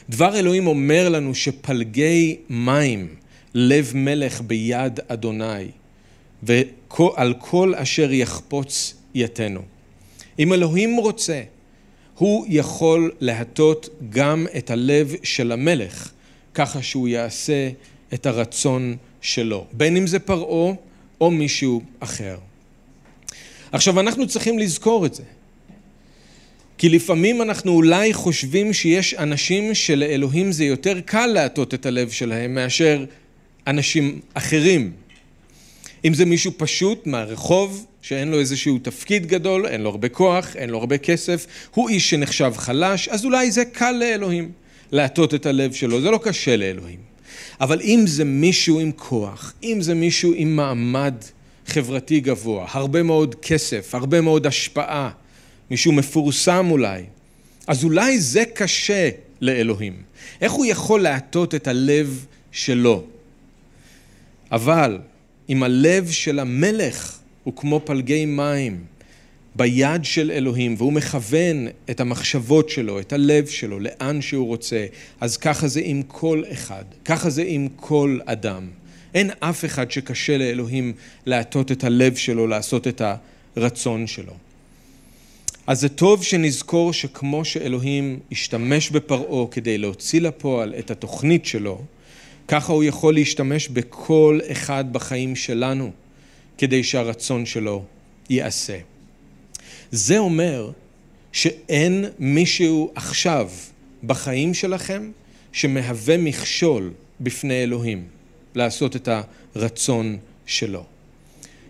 דבר 0.08 0.38
אלוהים 0.38 0.66
אומר 0.66 1.08
לנו 1.08 1.34
שפלגי 1.34 2.36
מים, 2.48 3.08
לב 3.54 3.92
מלך 3.94 4.40
ביד 4.40 5.00
אדוני, 5.08 5.79
ועל 6.42 7.34
כל 7.38 7.72
אשר 7.76 8.12
יחפוץ 8.12 8.94
יתנו. 9.14 9.60
אם 10.38 10.52
אלוהים 10.52 10.96
רוצה, 10.96 11.42
הוא 12.16 12.46
יכול 12.48 13.12
להטות 13.20 13.88
גם 14.10 14.46
את 14.56 14.70
הלב 14.70 15.14
של 15.22 15.52
המלך, 15.52 16.10
ככה 16.54 16.82
שהוא 16.82 17.08
יעשה 17.08 17.70
את 18.14 18.26
הרצון 18.26 18.96
שלו, 19.20 19.66
בין 19.72 19.96
אם 19.96 20.06
זה 20.06 20.18
פרעה 20.18 20.74
או 21.20 21.30
מישהו 21.30 21.82
אחר. 22.00 22.38
עכשיו 23.72 24.00
אנחנו 24.00 24.26
צריכים 24.26 24.58
לזכור 24.58 25.06
את 25.06 25.14
זה, 25.14 25.22
כי 26.78 26.88
לפעמים 26.88 27.42
אנחנו 27.42 27.72
אולי 27.72 28.14
חושבים 28.14 28.72
שיש 28.72 29.14
אנשים 29.14 29.74
שלאלוהים 29.74 30.52
זה 30.52 30.64
יותר 30.64 31.00
קל 31.00 31.26
להטות 31.26 31.74
את 31.74 31.86
הלב 31.86 32.10
שלהם 32.10 32.54
מאשר 32.54 33.04
אנשים 33.66 34.20
אחרים. 34.34 34.92
אם 36.04 36.14
זה 36.14 36.24
מישהו 36.24 36.52
פשוט 36.56 37.06
מהרחוב, 37.06 37.86
שאין 38.02 38.30
לו 38.30 38.40
איזשהו 38.40 38.78
תפקיד 38.78 39.26
גדול, 39.26 39.66
אין 39.66 39.80
לו 39.80 39.90
הרבה 39.90 40.08
כוח, 40.08 40.56
אין 40.56 40.70
לו 40.70 40.78
הרבה 40.78 40.98
כסף, 40.98 41.46
הוא 41.74 41.88
איש 41.88 42.10
שנחשב 42.10 42.52
חלש, 42.56 43.08
אז 43.08 43.24
אולי 43.24 43.50
זה 43.50 43.64
קל 43.64 43.92
לאלוהים 43.92 44.52
להטות 44.92 45.34
את 45.34 45.46
הלב 45.46 45.72
שלו, 45.72 46.00
זה 46.00 46.10
לא 46.10 46.20
קשה 46.22 46.56
לאלוהים. 46.56 46.98
אבל 47.60 47.80
אם 47.80 48.04
זה 48.06 48.24
מישהו 48.24 48.80
עם 48.80 48.92
כוח, 48.92 49.52
אם 49.62 49.78
זה 49.80 49.94
מישהו 49.94 50.32
עם 50.36 50.56
מעמד 50.56 51.14
חברתי 51.66 52.20
גבוה, 52.20 52.66
הרבה 52.70 53.02
מאוד 53.02 53.34
כסף, 53.34 53.94
הרבה 53.94 54.20
מאוד 54.20 54.46
השפעה, 54.46 55.10
מישהו 55.70 55.92
מפורסם 55.92 56.66
אולי, 56.70 57.02
אז 57.66 57.84
אולי 57.84 58.20
זה 58.20 58.44
קשה 58.54 59.10
לאלוהים. 59.40 60.02
איך 60.40 60.52
הוא 60.52 60.66
יכול 60.66 61.02
להטות 61.02 61.54
את 61.54 61.68
הלב 61.68 62.26
שלו? 62.52 63.04
אבל 64.52 64.98
אם 65.50 65.62
הלב 65.62 66.10
של 66.10 66.38
המלך 66.38 67.18
הוא 67.44 67.56
כמו 67.56 67.80
פלגי 67.84 68.26
מים 68.26 68.84
ביד 69.54 70.04
של 70.04 70.30
אלוהים, 70.30 70.74
והוא 70.78 70.92
מכוון 70.92 71.68
את 71.90 72.00
המחשבות 72.00 72.68
שלו, 72.68 73.00
את 73.00 73.12
הלב 73.12 73.46
שלו, 73.46 73.78
לאן 73.80 74.22
שהוא 74.22 74.46
רוצה, 74.46 74.86
אז 75.20 75.36
ככה 75.36 75.68
זה 75.68 75.80
עם 75.84 76.02
כל 76.02 76.42
אחד, 76.52 76.84
ככה 77.04 77.30
זה 77.30 77.44
עם 77.46 77.68
כל 77.76 78.18
אדם. 78.24 78.66
אין 79.14 79.30
אף 79.40 79.64
אחד 79.64 79.90
שקשה 79.90 80.38
לאלוהים 80.38 80.92
להטות 81.26 81.72
את 81.72 81.84
הלב 81.84 82.14
שלו, 82.14 82.46
לעשות 82.46 82.88
את 82.88 83.02
הרצון 83.56 84.06
שלו. 84.06 84.32
אז 85.66 85.80
זה 85.80 85.88
טוב 85.88 86.24
שנזכור 86.24 86.92
שכמו 86.92 87.44
שאלוהים 87.44 88.18
השתמש 88.32 88.90
בפרעה 88.90 89.46
כדי 89.50 89.78
להוציא 89.78 90.20
לפועל 90.20 90.74
את 90.78 90.90
התוכנית 90.90 91.46
שלו, 91.46 91.84
ככה 92.50 92.72
הוא 92.72 92.84
יכול 92.84 93.14
להשתמש 93.14 93.68
בכל 93.68 94.40
אחד 94.52 94.92
בחיים 94.92 95.36
שלנו 95.36 95.90
כדי 96.58 96.84
שהרצון 96.84 97.46
שלו 97.46 97.84
ייעשה. 98.30 98.78
זה 99.90 100.18
אומר 100.18 100.70
שאין 101.32 102.04
מישהו 102.18 102.92
עכשיו 102.94 103.50
בחיים 104.04 104.54
שלכם 104.54 105.10
שמהווה 105.52 106.16
מכשול 106.16 106.92
בפני 107.20 107.62
אלוהים 107.62 108.04
לעשות 108.54 108.96
את 108.96 109.08
הרצון 109.54 110.18
שלו. 110.46 110.84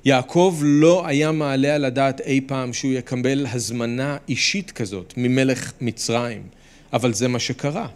יעקב 0.05 0.59
לא 0.63 1.07
היה 1.07 1.33
מעלה 1.33 1.75
על 1.75 1.85
הדעת 1.85 2.21
אי 2.21 2.41
פעם 2.47 2.73
שהוא 2.73 2.93
יקבל 2.93 3.47
הזמנה 3.53 4.17
אישית 4.29 4.71
כזאת 4.71 5.15
ממלך 5.17 5.73
מצרים, 5.81 6.43
אבל 6.93 7.15
זה 7.15 7.29
מה 7.29 7.39
שקרה. 7.39 7.89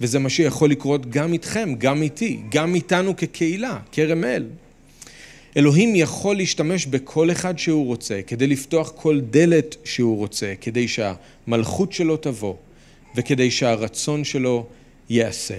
וזה 0.00 0.18
מה 0.18 0.28
שיכול 0.28 0.70
לקרות 0.70 1.10
גם 1.10 1.32
איתכם, 1.32 1.74
גם 1.78 2.02
איתי, 2.02 2.40
גם 2.50 2.74
איתנו 2.74 3.16
כקהילה, 3.16 3.78
כרם 3.92 4.24
אל. 4.24 4.44
אלוהים 5.56 5.96
יכול 5.96 6.36
להשתמש 6.36 6.86
בכל 6.86 7.30
אחד 7.30 7.58
שהוא 7.58 7.86
רוצה, 7.86 8.20
כדי 8.26 8.46
לפתוח 8.46 8.92
כל 8.96 9.20
דלת 9.30 9.76
שהוא 9.84 10.16
רוצה, 10.16 10.52
כדי 10.60 10.86
שהמלכות 10.88 11.92
שלו 11.92 12.16
תבוא, 12.16 12.54
וכדי 13.16 13.50
שהרצון 13.50 14.24
שלו 14.24 14.66
ייעשה. 15.10 15.58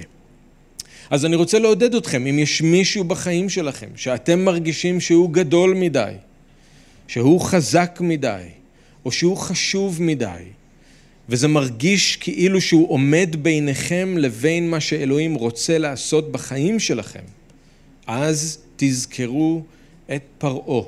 אז 1.10 1.26
אני 1.26 1.36
רוצה 1.36 1.60
לעודד 1.60 1.95
אתכם, 1.95 2.28
אם 2.28 2.39
יש 2.39 2.62
מישהו 2.62 3.04
בחיים 3.04 3.50
שלכם, 3.50 3.88
שאתם 3.95 4.45
מרגישים 4.45 5.00
שהוא 5.00 5.30
גדול 5.30 5.73
מדי, 5.73 6.13
שהוא 7.08 7.41
חזק 7.41 7.97
מדי, 8.02 8.43
או 9.06 9.12
שהוא 9.12 9.38
חשוב 9.38 10.02
מדי, 10.02 10.43
וזה 11.29 11.47
מרגיש 11.47 12.15
כאילו 12.15 12.61
שהוא 12.61 12.89
עומד 12.89 13.35
ביניכם 13.41 14.15
לבין 14.17 14.69
מה 14.69 14.79
שאלוהים 14.79 15.35
רוצה 15.35 15.77
לעשות 15.77 16.31
בחיים 16.31 16.79
שלכם, 16.79 17.23
אז 18.07 18.57
תזכרו 18.75 19.61
את 20.15 20.21
פרעה 20.37 20.83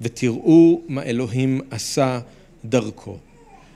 ותראו 0.00 0.80
מה 0.88 1.02
אלוהים 1.02 1.60
עשה 1.70 2.20
דרכו. 2.64 3.16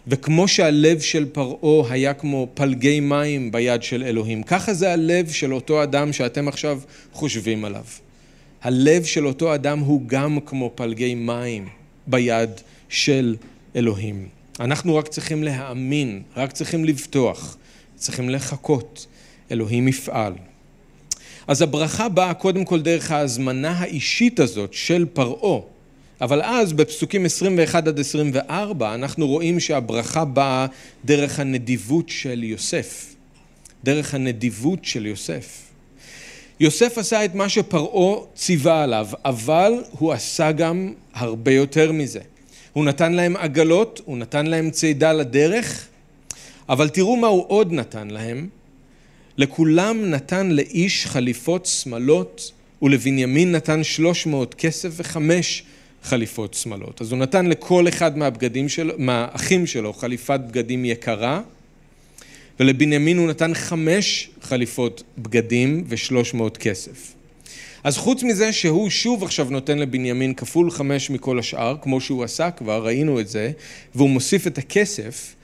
וכמו 0.07 0.49
שהלב 0.49 1.01
של 1.01 1.27
פרעה 1.33 1.93
היה 1.93 2.15
כמו 2.15 2.49
פלגי 2.55 3.01
מים 3.01 3.53
ביד 3.53 3.83
של 3.83 4.03
אלוהים, 4.03 4.43
ככה 4.43 4.75
זה 4.75 4.93
הלב 4.93 5.31
של 5.31 5.55
אותו 5.55 5.83
אדם 5.83 6.13
שאתם 6.13 6.49
עכשיו 6.49 6.81
חושבים 7.13 7.65
עליו. 7.65 7.85
הלב 8.63 9.05
של 9.05 9.27
אותו 9.27 9.55
אדם 9.55 9.79
הוא 9.79 10.03
גם 10.07 10.39
כמו 10.47 10.73
פלגי 10.75 11.15
מים 11.15 11.69
ביד 12.07 12.51
של 12.89 13.37
אלוהים. 13.77 14.36
אנחנו 14.61 14.97
רק 14.97 15.09
צריכים 15.09 15.45
להאמין, 15.45 16.23
רק 16.37 16.53
צריכים 16.53 16.85
לבטוח, 16.85 17.57
צריכים 17.97 18.31
לחכות, 18.31 19.07
אלוהים 19.51 19.89
יפעל. 19.89 20.33
אז 21.47 21.63
הברכה 21.63 22.09
באה 22.09 22.35
קודם 22.35 22.65
כל 22.65 22.83
דרך 22.83 23.11
ההזמנה 23.11 23.71
האישית 23.71 24.41
הזאת 24.41 24.73
של 24.75 25.07
פרעה, 25.13 25.61
אבל 26.21 26.43
אז 26.43 26.73
בפסוקים 26.73 27.25
21 27.25 27.89
עד 27.89 28.01
24 28.01 28.95
אנחנו 28.95 29.27
רואים 29.27 29.61
שהברכה 29.61 30.25
באה 30.25 30.67
דרך 31.05 31.41
הנדיבות 31.41 32.09
של 32.09 32.45
יוסף, 32.45 33.15
דרך 33.85 34.15
הנדיבות 34.15 34.85
של 34.85 35.07
יוסף. 35.07 35.63
יוסף 36.61 36.99
עשה 36.99 37.25
את 37.25 37.35
מה 37.35 37.49
שפרעה 37.49 38.21
ציווה 38.35 38.83
עליו, 38.83 39.09
אבל 39.25 39.73
הוא 39.91 40.13
עשה 40.13 40.53
גם 40.53 40.93
הרבה 41.15 41.53
יותר 41.53 41.93
מזה. 41.93 42.21
הוא 42.77 42.85
נתן 42.85 43.13
להם 43.13 43.37
עגלות, 43.37 44.01
הוא 44.05 44.19
נתן 44.19 44.47
להם 44.47 44.71
צידה 44.71 45.13
לדרך, 45.13 45.87
אבל 46.69 46.89
תראו 46.89 47.17
מה 47.17 47.27
הוא 47.27 47.45
עוד 47.49 47.73
נתן 47.73 48.09
להם. 48.09 48.49
לכולם 49.39 50.11
נתן 50.11 50.51
לאיש 50.51 51.07
חליפות 51.07 51.67
שמלות, 51.67 52.53
ולבנימין 52.83 53.53
נתן 53.53 53.85
שלוש 53.85 54.27
מאות 54.27 54.55
כסף 54.55 54.89
וחמש 54.97 55.63
חליפות 56.03 56.55
שמלות. 56.55 57.01
אז 57.01 57.13
הוא 57.13 57.19
נתן 57.19 57.47
לכל 57.47 57.89
אחד 57.89 58.19
מהבגדים 58.19 58.69
שלו, 58.69 58.95
מהאחים 58.99 59.67
שלו 59.67 59.93
חליפת 59.93 60.41
בגדים 60.49 60.85
יקרה, 60.85 61.41
ולבנימין 62.61 63.19
הוא 63.19 63.29
נתן 63.29 63.55
חמש 63.55 64.31
חליפות 64.43 65.03
בגדים 65.19 65.85
ושלוש 65.89 66.35
מאות 66.35 66.57
כסף. 66.57 67.16
אז 67.87 67.99
חוץ 67.99 68.23
מזה 68.23 68.53
שהוא 68.53 68.91
שוב 68.91 69.25
עכשיו 69.25 69.47
נותן 69.51 69.79
לבנימין 69.79 70.35
כפול 70.35 70.71
חמש 70.71 71.11
מכל 71.11 71.39
השאר, 71.39 71.77
כמו 71.83 72.01
שהוא 72.01 72.25
עשה 72.25 72.51
כבר, 72.51 72.85
ראינו 72.85 73.21
את 73.21 73.29
זה, 73.29 73.51
והוא 73.95 74.11
מוסיף 74.11 74.47
את 74.47 74.59
הכסף, 74.59 75.35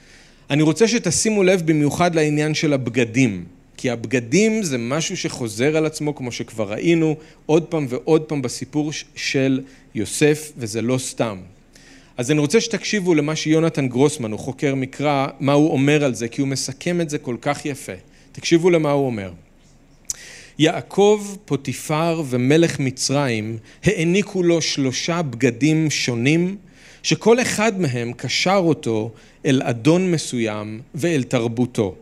אני 0.50 0.62
רוצה 0.62 0.88
שתשימו 0.88 1.42
לב 1.42 1.62
במיוחד 1.66 2.14
לעניין 2.14 2.54
של 2.54 2.72
הבגדים. 2.72 3.44
כי 3.76 3.90
הבגדים 3.90 4.62
זה 4.62 4.78
משהו 4.78 5.16
שחוזר 5.16 5.76
על 5.76 5.86
עצמו, 5.86 6.14
כמו 6.14 6.32
שכבר 6.32 6.72
ראינו, 6.72 7.16
עוד 7.46 7.62
פעם 7.62 7.86
ועוד 7.88 8.22
פעם 8.22 8.42
בסיפור 8.42 8.90
של 9.14 9.60
יוסף, 9.94 10.52
וזה 10.56 10.82
לא 10.82 10.98
סתם. 10.98 11.38
אז 12.16 12.30
אני 12.30 12.40
רוצה 12.40 12.60
שתקשיבו 12.60 13.14
למה 13.14 13.36
שיונתן 13.36 13.88
גרוסמן, 13.88 14.32
הוא 14.32 14.40
חוקר 14.40 14.74
מקרא, 14.74 15.26
מה 15.40 15.52
הוא 15.52 15.70
אומר 15.70 16.04
על 16.04 16.14
זה, 16.14 16.28
כי 16.28 16.40
הוא 16.40 16.48
מסכם 16.48 17.00
את 17.00 17.10
זה 17.10 17.18
כל 17.18 17.36
כך 17.40 17.66
יפה. 17.66 17.92
תקשיבו 18.32 18.70
למה 18.70 18.90
הוא 18.90 19.06
אומר. 19.06 19.30
יעקב, 20.58 21.36
פוטיפר 21.44 22.22
ומלך 22.26 22.80
מצרים 22.80 23.58
העניקו 23.84 24.42
לו 24.42 24.62
שלושה 24.62 25.22
בגדים 25.22 25.90
שונים, 25.90 26.56
שכל 27.02 27.42
אחד 27.42 27.80
מהם 27.80 28.12
קשר 28.12 28.60
אותו 28.64 29.10
אל 29.46 29.62
אדון 29.64 30.12
מסוים 30.12 30.80
ואל 30.94 31.22
תרבותו. 31.22 31.94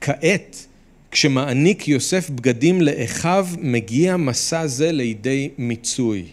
כעת, 0.00 0.66
כשמעניק 1.10 1.88
יוסף 1.88 2.30
בגדים 2.30 2.80
לאחיו, 2.80 3.48
מגיע 3.60 4.16
מסע 4.16 4.66
זה 4.66 4.92
לידי 4.92 5.48
מיצוי. 5.58 6.24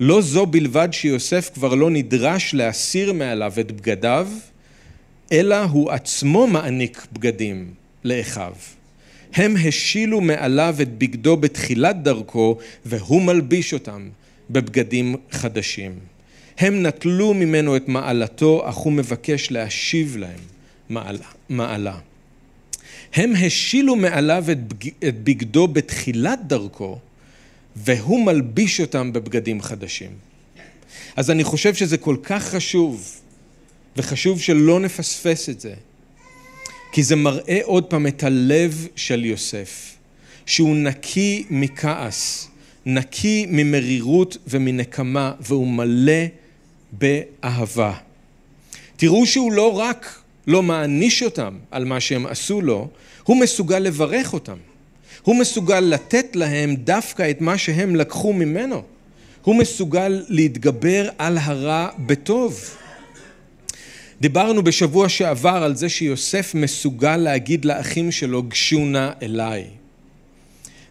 לא 0.00 0.22
זו 0.22 0.46
בלבד 0.46 0.88
שיוסף 0.92 1.50
כבר 1.54 1.74
לא 1.74 1.90
נדרש 1.90 2.54
להסיר 2.54 3.12
מעליו 3.12 3.52
את 3.60 3.72
בגדיו, 3.72 4.28
אלא 5.32 5.62
הוא 5.64 5.90
עצמו 5.90 6.46
מעניק 6.46 7.06
בגדים 7.12 7.74
לאחיו. 8.04 8.52
הם 9.34 9.54
השילו 9.68 10.20
מעליו 10.20 10.76
את 10.82 10.98
בגדו 10.98 11.36
בתחילת 11.36 12.02
דרכו, 12.02 12.58
והוא 12.84 13.22
מלביש 13.22 13.72
אותם 13.72 14.08
בבגדים 14.50 15.16
חדשים. 15.30 15.92
הם 16.58 16.86
נטלו 16.86 17.34
ממנו 17.34 17.76
את 17.76 17.88
מעלתו, 17.88 18.68
אך 18.68 18.76
הוא 18.76 18.92
מבקש 18.92 19.50
להשיב 19.50 20.16
להם 20.16 20.40
מעלה. 20.88 21.26
מעלה. 21.48 21.98
הם 23.14 23.32
השילו 23.46 23.96
מעליו 23.96 24.44
את, 24.52 24.68
בג... 24.68 24.88
את 25.08 25.24
בגדו 25.24 25.68
בתחילת 25.68 26.38
דרכו, 26.46 26.98
והוא 27.76 28.26
מלביש 28.26 28.80
אותם 28.80 29.12
בבגדים 29.12 29.62
חדשים. 29.62 30.10
אז 31.16 31.30
אני 31.30 31.44
חושב 31.44 31.74
שזה 31.74 31.96
כל 31.96 32.16
כך 32.22 32.44
חשוב, 32.44 33.20
וחשוב 33.96 34.40
שלא 34.40 34.80
נפספס 34.80 35.48
את 35.48 35.60
זה, 35.60 35.74
כי 36.94 37.02
זה 37.02 37.16
מראה 37.16 37.58
עוד 37.62 37.84
פעם 37.84 38.06
את 38.06 38.22
הלב 38.22 38.88
של 38.96 39.24
יוסף, 39.24 39.96
שהוא 40.46 40.76
נקי 40.76 41.44
מכעס, 41.50 42.48
נקי 42.86 43.46
ממרירות 43.48 44.36
ומנקמה, 44.46 45.32
והוא 45.40 45.68
מלא 45.68 46.22
באהבה. 46.92 47.92
תראו 48.96 49.26
שהוא 49.26 49.52
לא 49.52 49.78
רק 49.78 50.18
לא 50.46 50.62
מעניש 50.62 51.22
אותם 51.22 51.58
על 51.70 51.84
מה 51.84 52.00
שהם 52.00 52.26
עשו 52.26 52.60
לו, 52.60 52.88
הוא 53.24 53.36
מסוגל 53.36 53.78
לברך 53.78 54.32
אותם. 54.32 54.56
הוא 55.22 55.36
מסוגל 55.36 55.80
לתת 55.80 56.36
להם 56.36 56.76
דווקא 56.76 57.30
את 57.30 57.40
מה 57.40 57.58
שהם 57.58 57.96
לקחו 57.96 58.32
ממנו. 58.32 58.82
הוא 59.42 59.56
מסוגל 59.56 60.24
להתגבר 60.28 61.08
על 61.18 61.38
הרע 61.38 61.88
בטוב. 61.98 62.76
דיברנו 64.24 64.62
בשבוע 64.62 65.08
שעבר 65.08 65.62
על 65.64 65.76
זה 65.76 65.88
שיוסף 65.88 66.54
מסוגל 66.54 67.16
להגיד 67.16 67.64
לאחים 67.64 68.12
שלו 68.12 68.42
גשו 68.42 68.78
נא 68.84 69.10
אליי. 69.22 69.64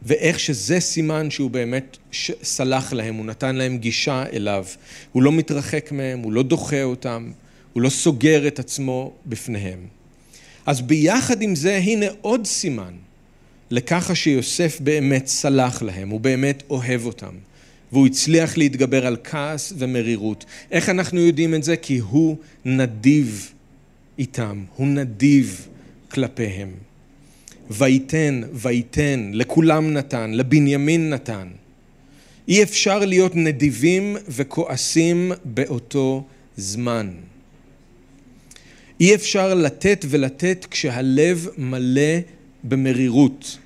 ואיך 0.04 0.40
שזה 0.40 0.80
סימן 0.80 1.30
שהוא 1.32 1.52
באמת 1.52 1.98
סלח 2.44 2.94
להם, 2.94 3.16
הוא 3.16 3.26
נתן 3.26 3.56
להם 3.56 3.78
גישה 3.78 4.24
אליו. 4.34 4.66
הוא 5.12 5.24
לא 5.24 5.32
מתרחק 5.32 5.92
מהם, 5.92 6.20
הוא 6.20 6.34
לא 6.34 6.44
דוחה 6.44 6.84
אותם, 6.84 7.32
הוא 7.74 7.82
לא 7.82 7.90
סוגר 7.90 8.48
את 8.48 8.60
עצמו 8.60 9.14
בפניהם. 9.26 9.80
אז 10.66 10.82
ביחד 10.82 11.42
עם 11.42 11.56
זה, 11.56 11.78
הנה 11.78 12.06
עוד 12.22 12.46
סימן 12.46 12.94
לככה 13.72 14.16
שיוסף 14.16 14.78
באמת 14.80 15.28
סלח 15.28 15.82
להם, 15.82 16.10
הוא 16.10 16.20
באמת 16.20 16.64
אוהב 16.70 17.06
אותם. 17.06 17.34
והוא 17.94 18.08
הצליח 18.08 18.58
להתגבר 18.58 19.08
על 19.08 19.18
כעס 19.24 19.74
ומרירות. 19.78 20.46
איך 20.72 20.90
אנחנו 20.90 21.20
יודעים 21.20 21.56
את 21.56 21.64
זה? 21.64 21.78
כי 21.78 21.98
הוא 21.98 22.38
נדיב 22.66 23.52
איתם, 24.20 24.64
הוא 24.76 24.88
נדיב 24.88 25.68
כלפיהם. 26.12 26.72
ויתן, 27.70 28.42
ויתן, 28.54 29.32
לכולם 29.34 29.94
נתן, 29.94 30.32
לבנימין 30.32 31.10
נתן. 31.10 31.48
אי 32.48 32.64
אפשר 32.64 33.06
להיות 33.06 33.36
נדיבים 33.36 34.18
וכועסים 34.28 35.32
באותו 35.46 36.24
זמן. 36.58 37.12
אי 39.00 39.16
אפשר 39.16 39.54
לתת 39.54 40.06
ולתת 40.10 40.66
כשהלב 40.72 41.48
מלא 41.58 42.20
במרירות. 42.64 43.58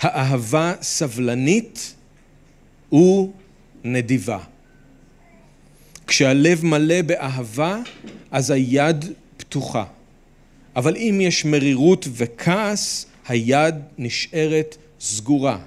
האהבה 0.00 0.74
סבלנית 0.82 1.94
ונדיבה. 2.92 4.38
כשהלב 6.06 6.64
מלא 6.64 7.02
באהבה, 7.02 7.78
אז 8.30 8.50
היד 8.50 9.04
פתוחה. 9.36 9.84
אבל 10.76 10.96
אם 10.96 11.18
יש 11.22 11.44
מרירות 11.44 12.08
וכעס, 12.12 13.06
היד 13.28 13.74
נשארת 13.98 14.76
סגורה. 15.00 15.58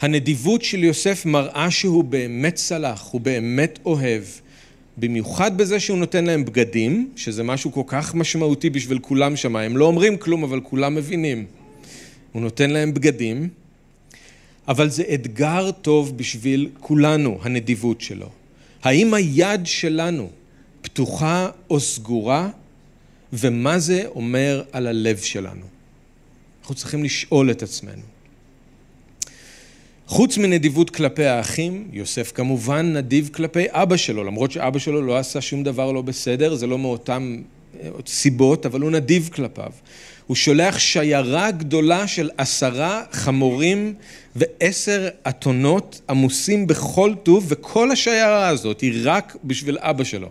הנדיבות 0.00 0.62
של 0.62 0.84
יוסף 0.84 1.26
מראה 1.26 1.70
שהוא 1.70 2.04
באמת 2.04 2.56
סלח, 2.56 3.08
הוא 3.10 3.20
באמת 3.20 3.78
אוהב, 3.84 4.22
במיוחד 4.96 5.58
בזה 5.58 5.80
שהוא 5.80 5.98
נותן 5.98 6.24
להם 6.24 6.44
בגדים, 6.44 7.10
שזה 7.16 7.42
משהו 7.42 7.72
כל 7.72 7.82
כך 7.86 8.14
משמעותי 8.14 8.70
בשביל 8.70 8.98
כולם 8.98 9.36
שם, 9.36 9.56
הם 9.56 9.76
לא 9.76 9.84
אומרים 9.84 10.16
כלום, 10.16 10.44
אבל 10.44 10.60
כולם 10.60 10.94
מבינים. 10.94 11.46
הוא 12.32 12.42
נותן 12.42 12.70
להם 12.70 12.94
בגדים, 12.94 13.48
אבל 14.68 14.90
זה 14.90 15.04
אתגר 15.14 15.70
טוב 15.70 16.16
בשביל 16.16 16.70
כולנו, 16.80 17.38
הנדיבות 17.42 18.00
שלו. 18.00 18.28
האם 18.82 19.14
היד 19.14 19.66
שלנו 19.66 20.30
פתוחה 20.82 21.48
או 21.70 21.80
סגורה, 21.80 22.48
ומה 23.32 23.78
זה 23.78 24.02
אומר 24.06 24.62
על 24.72 24.86
הלב 24.86 25.16
שלנו? 25.16 25.66
אנחנו 26.60 26.74
צריכים 26.74 27.04
לשאול 27.04 27.50
את 27.50 27.62
עצמנו. 27.62 28.02
חוץ 30.06 30.38
מנדיבות 30.38 30.90
כלפי 30.90 31.24
האחים, 31.24 31.88
יוסף 31.92 32.32
כמובן 32.34 32.92
נדיב 32.92 33.30
כלפי 33.32 33.64
אבא 33.68 33.96
שלו, 33.96 34.24
למרות 34.24 34.50
שאבא 34.50 34.78
שלו 34.78 35.02
לא 35.02 35.18
עשה 35.18 35.40
שום 35.40 35.62
דבר 35.62 35.92
לא 35.92 36.02
בסדר, 36.02 36.54
זה 36.54 36.66
לא 36.66 36.78
מאותן 36.78 37.42
אה, 37.80 37.88
סיבות, 38.06 38.66
אבל 38.66 38.80
הוא 38.80 38.90
נדיב 38.90 39.30
כלפיו. 39.32 39.70
הוא 40.26 40.36
שולח 40.36 40.78
שיירה 40.78 41.50
גדולה 41.50 42.06
של 42.06 42.30
עשרה 42.38 43.02
חמורים 43.12 43.94
ועשר 44.36 45.08
אתונות 45.28 46.00
עמוסים 46.08 46.66
בכל 46.66 47.14
טוב, 47.22 47.46
וכל 47.48 47.90
השיירה 47.90 48.48
הזאת 48.48 48.80
היא 48.80 49.00
רק 49.04 49.36
בשביל 49.44 49.78
אבא 49.80 50.04
שלו. 50.04 50.28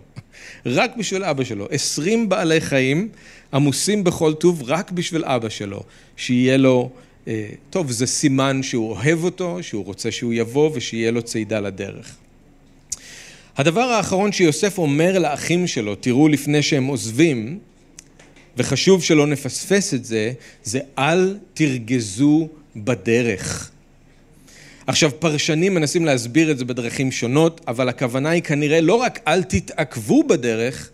רק 0.66 0.98
בשביל 0.98 1.24
אבא 1.24 1.44
שלו. 1.44 1.68
עשרים 1.72 2.30
בעלי 2.30 2.62
חיים 2.62 3.10
עמוסים 3.54 4.04
בכל 4.04 4.34
טוב 4.34 4.64
רק 4.66 4.92
בשביל 4.92 5.26
אבא 5.26 5.50
שלו, 5.50 5.84
שיהיה 6.18 6.58
לו... 6.58 6.90
אה, 7.28 7.50
טוב, 7.70 7.92
זה 7.92 8.08
סימן 8.08 8.64
שהוא 8.64 8.92
אוהב 8.92 9.24
אותו, 9.24 9.58
שהוא 9.62 9.86
רוצה 9.86 10.12
שהוא 10.12 10.34
יבוא 10.34 10.72
ושיהיה 10.74 11.12
לו 11.12 11.22
צידה 11.22 11.60
לדרך. 11.60 12.16
הדבר 13.58 13.82
האחרון 13.82 14.32
שיוסף 14.32 14.78
אומר 14.78 15.20
לאחים 15.20 15.68
שלו, 15.68 15.96
תראו 15.96 16.28
לפני 16.28 16.62
שהם 16.62 16.86
עוזבים, 16.86 17.60
וחשוב 18.58 19.04
שלא 19.04 19.28
נפספס 19.28 19.94
את 19.94 20.06
זה, 20.06 20.34
זה 20.64 20.80
אל 20.98 21.38
תרגזו 21.54 22.48
בדרך. 22.76 23.72
עכשיו, 24.88 25.12
פרשנים 25.20 25.74
מנסים 25.74 26.06
להסביר 26.06 26.52
את 26.52 26.58
זה 26.58 26.66
בדרכים 26.66 27.12
שונות, 27.12 27.62
אבל 27.68 27.90
הכוונה 27.90 28.30
היא 28.30 28.42
כנראה 28.42 28.82
לא 28.82 28.96
רק 28.96 29.20
אל 29.28 29.44
תתעכבו 29.44 30.24
בדרך, 30.24 30.90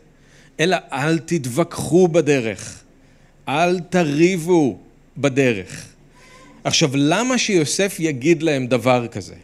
אלא 0.60 0.78
אל 0.91 1.19
תתווכחו 1.19 2.08
בדרך. 2.08 2.84
אל 3.47 3.80
תריבו 3.80 4.78
בדרך. 5.17 5.86
עכשיו, 6.63 6.89
למה 6.93 7.38
שיוסף 7.38 7.95
יגיד 8.00 8.43
להם 8.43 8.67
דבר 8.67 9.08
כזה? 9.08 9.36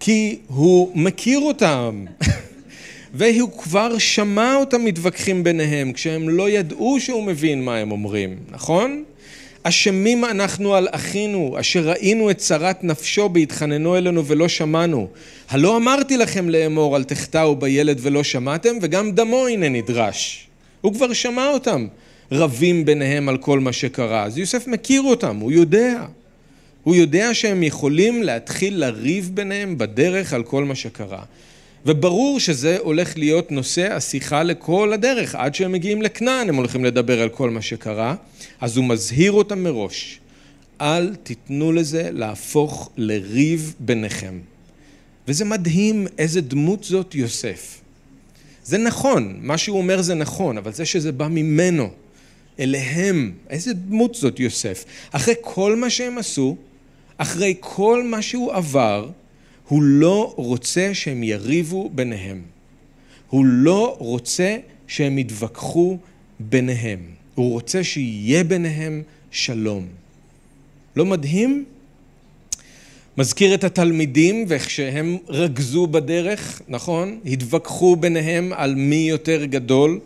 כי 0.00 0.38
הוא 0.46 0.90
מכיר 0.94 1.38
אותם, 1.38 2.04
והוא 3.16 3.50
כבר 3.58 3.98
שמע 3.98 4.56
אותם 4.56 4.84
מתווכחים 4.84 5.44
ביניהם, 5.44 5.92
כשהם 5.92 6.28
לא 6.28 6.50
ידעו 6.50 7.00
שהוא 7.00 7.22
מבין 7.22 7.64
מה 7.64 7.76
הם 7.76 7.90
אומרים, 7.90 8.36
נכון? 8.50 9.04
אשמים 9.62 10.24
אנחנו 10.24 10.74
על 10.74 10.88
אחינו, 10.90 11.56
אשר 11.60 11.88
ראינו 11.88 12.30
את 12.30 12.38
צרת 12.38 12.84
נפשו 12.84 13.28
בהתחננו 13.28 13.96
אלינו 13.96 14.26
ולא 14.26 14.48
שמענו. 14.48 15.08
הלא 15.48 15.76
אמרתי 15.76 16.16
לכם 16.16 16.48
לאמור, 16.48 16.96
אל 16.96 17.04
תחטאו 17.04 17.56
בילד 17.56 17.98
ולא 18.02 18.24
שמעתם, 18.24 18.76
וגם 18.82 19.12
דמו 19.12 19.46
הנה 19.46 19.68
נדרש. 19.68 20.46
הוא 20.80 20.94
כבר 20.94 21.12
שמע 21.12 21.48
אותם 21.48 21.86
רבים 22.32 22.84
ביניהם 22.84 23.28
על 23.28 23.36
כל 23.36 23.60
מה 23.60 23.72
שקרה. 23.72 24.22
אז 24.22 24.38
יוסף 24.38 24.66
מכיר 24.66 25.02
אותם, 25.02 25.36
הוא 25.36 25.52
יודע. 25.52 26.04
הוא 26.82 26.96
יודע 26.96 27.34
שהם 27.34 27.62
יכולים 27.62 28.22
להתחיל 28.22 28.80
לריב 28.80 29.30
ביניהם 29.34 29.78
בדרך 29.78 30.32
על 30.32 30.42
כל 30.42 30.64
מה 30.64 30.74
שקרה. 30.74 31.22
וברור 31.86 32.40
שזה 32.40 32.78
הולך 32.80 33.18
להיות 33.18 33.52
נושא 33.52 33.92
השיחה 33.92 34.42
לכל 34.42 34.92
הדרך, 34.92 35.34
עד 35.34 35.54
שהם 35.54 35.72
מגיעים 35.72 36.02
לכנען 36.02 36.48
הם 36.48 36.54
הולכים 36.54 36.84
לדבר 36.84 37.22
על 37.22 37.28
כל 37.28 37.50
מה 37.50 37.62
שקרה, 37.62 38.14
אז 38.60 38.76
הוא 38.76 38.84
מזהיר 38.84 39.32
אותם 39.32 39.62
מראש, 39.62 40.20
אל 40.80 41.14
תיתנו 41.14 41.72
לזה 41.72 42.08
להפוך 42.12 42.90
לריב 42.96 43.74
ביניכם. 43.80 44.38
וזה 45.28 45.44
מדהים 45.44 46.06
איזה 46.18 46.40
דמות 46.40 46.84
זאת 46.84 47.14
יוסף. 47.14 47.80
זה 48.64 48.78
נכון, 48.78 49.38
מה 49.42 49.58
שהוא 49.58 49.78
אומר 49.78 50.02
זה 50.02 50.14
נכון, 50.14 50.58
אבל 50.58 50.72
זה 50.72 50.84
שזה 50.84 51.12
בא 51.12 51.28
ממנו, 51.28 51.90
אליהם, 52.60 53.32
איזה 53.50 53.72
דמות 53.74 54.14
זאת 54.14 54.40
יוסף. 54.40 54.84
אחרי 55.10 55.34
כל 55.40 55.76
מה 55.76 55.90
שהם 55.90 56.18
עשו, 56.18 56.56
אחרי 57.18 57.54
כל 57.60 58.02
מה 58.04 58.22
שהוא 58.22 58.52
עבר, 58.52 59.08
הוא 59.68 59.82
לא 59.82 60.34
רוצה 60.36 60.90
שהם 60.94 61.22
יריבו 61.22 61.90
ביניהם. 61.94 62.42
הוא 63.30 63.44
לא 63.44 63.96
רוצה 63.98 64.56
שהם 64.86 65.18
יתווכחו 65.18 65.98
ביניהם. 66.40 67.00
הוא 67.34 67.52
רוצה 67.52 67.84
שיהיה 67.84 68.44
ביניהם 68.44 69.02
שלום. 69.30 69.86
לא 70.96 71.04
מדהים? 71.04 71.64
מזכיר 73.18 73.54
את 73.54 73.64
התלמידים 73.64 74.44
ואיך 74.48 74.70
שהם 74.70 75.16
רגזו 75.28 75.86
בדרך, 75.86 76.62
נכון? 76.68 77.20
התווכחו 77.26 77.96
ביניהם 77.96 78.52
על 78.52 78.74
מי 78.74 79.06
יותר 79.10 79.44
גדול. 79.44 80.00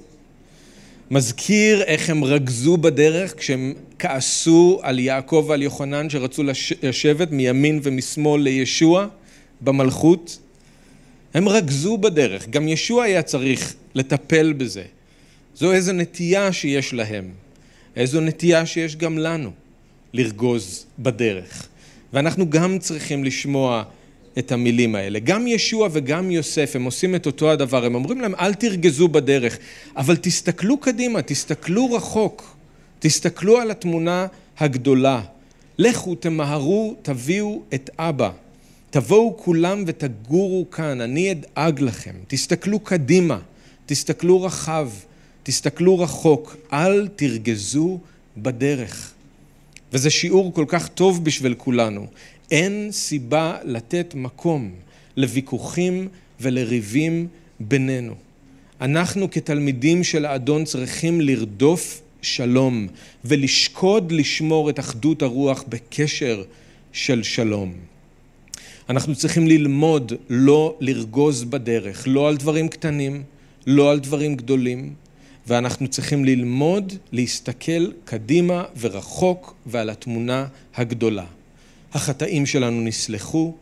מזכיר 1.10 1.82
איך 1.82 2.10
הם 2.10 2.24
רגזו 2.24 2.76
בדרך 2.76 3.34
כשהם 3.38 3.74
כעסו 3.98 4.80
על 4.82 4.98
יעקב 4.98 5.44
ועל 5.48 5.62
יוחנן 5.62 6.10
שרצו 6.10 6.42
לשבת 6.82 7.30
מימין 7.30 7.80
ומשמאל 7.82 8.42
לישוע. 8.42 9.06
במלכות, 9.60 10.38
הם 11.34 11.48
רגזו 11.48 11.98
בדרך, 11.98 12.48
גם 12.48 12.68
ישוע 12.68 13.04
היה 13.04 13.22
צריך 13.22 13.74
לטפל 13.94 14.52
בזה. 14.52 14.84
זו 15.54 15.72
איזו 15.72 15.92
נטייה 15.92 16.52
שיש 16.52 16.94
להם, 16.94 17.30
איזו 17.96 18.20
נטייה 18.20 18.66
שיש 18.66 18.96
גם 18.96 19.18
לנו, 19.18 19.50
לרגוז 20.12 20.86
בדרך. 20.98 21.68
ואנחנו 22.12 22.50
גם 22.50 22.78
צריכים 22.78 23.24
לשמוע 23.24 23.82
את 24.38 24.52
המילים 24.52 24.94
האלה. 24.94 25.18
גם 25.18 25.46
ישוע 25.46 25.88
וגם 25.92 26.30
יוסף, 26.30 26.76
הם 26.76 26.84
עושים 26.84 27.14
את 27.14 27.26
אותו 27.26 27.50
הדבר, 27.50 27.84
הם 27.84 27.94
אומרים 27.94 28.20
להם 28.20 28.34
אל 28.34 28.54
תרגזו 28.54 29.08
בדרך, 29.08 29.58
אבל 29.96 30.16
תסתכלו 30.16 30.78
קדימה, 30.78 31.22
תסתכלו 31.22 31.92
רחוק, 31.92 32.56
תסתכלו 32.98 33.58
על 33.58 33.70
התמונה 33.70 34.26
הגדולה. 34.58 35.22
לכו, 35.78 36.14
תמהרו, 36.14 36.96
תביאו 37.02 37.62
את 37.74 37.90
אבא. 37.98 38.30
תבואו 38.90 39.36
כולם 39.36 39.84
ותגורו 39.86 40.70
כאן, 40.70 41.00
אני 41.00 41.32
אדאג 41.32 41.80
לכם. 41.80 42.14
תסתכלו 42.28 42.80
קדימה, 42.80 43.38
תסתכלו 43.86 44.42
רחב, 44.42 44.88
תסתכלו 45.42 45.98
רחוק, 45.98 46.56
אל 46.72 47.08
תרגזו 47.08 47.98
בדרך. 48.36 49.12
וזה 49.92 50.10
שיעור 50.10 50.54
כל 50.54 50.64
כך 50.68 50.88
טוב 50.88 51.24
בשביל 51.24 51.54
כולנו. 51.54 52.06
אין 52.50 52.88
סיבה 52.90 53.56
לתת 53.64 54.14
מקום 54.14 54.70
לוויכוחים 55.16 56.08
ולריבים 56.40 57.26
בינינו. 57.60 58.14
אנחנו 58.80 59.30
כתלמידים 59.30 60.04
של 60.04 60.24
האדון 60.24 60.64
צריכים 60.64 61.20
לרדוף 61.20 62.02
שלום 62.22 62.86
ולשקוד 63.24 64.12
לשמור 64.12 64.70
את 64.70 64.78
אחדות 64.78 65.22
הרוח 65.22 65.64
בקשר 65.68 66.44
של 66.92 67.22
שלום. 67.22 67.72
אנחנו 68.88 69.14
צריכים 69.14 69.48
ללמוד 69.48 70.12
לא 70.28 70.76
לרגוז 70.80 71.44
בדרך, 71.44 72.04
לא 72.06 72.28
על 72.28 72.36
דברים 72.36 72.68
קטנים, 72.68 73.22
לא 73.66 73.90
על 73.90 74.00
דברים 74.00 74.34
גדולים, 74.34 74.94
ואנחנו 75.46 75.88
צריכים 75.88 76.24
ללמוד 76.24 76.92
להסתכל 77.12 77.90
קדימה 78.04 78.64
ורחוק 78.80 79.54
ועל 79.66 79.90
התמונה 79.90 80.46
הגדולה. 80.74 81.24
החטאים 81.92 82.46
שלנו 82.46 82.80
נסלחו, 82.80 83.54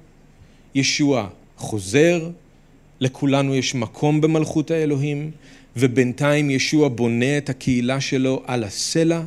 ישוע 0.74 1.28
חוזר, 1.56 2.30
לכולנו 3.00 3.54
יש 3.54 3.74
מקום 3.74 4.20
במלכות 4.20 4.70
האלוהים, 4.70 5.30
ובינתיים 5.76 6.50
ישוע 6.50 6.88
בונה 6.88 7.38
את 7.38 7.48
הקהילה 7.48 8.00
שלו 8.00 8.42
על 8.46 8.64
הסלע, 8.64 9.22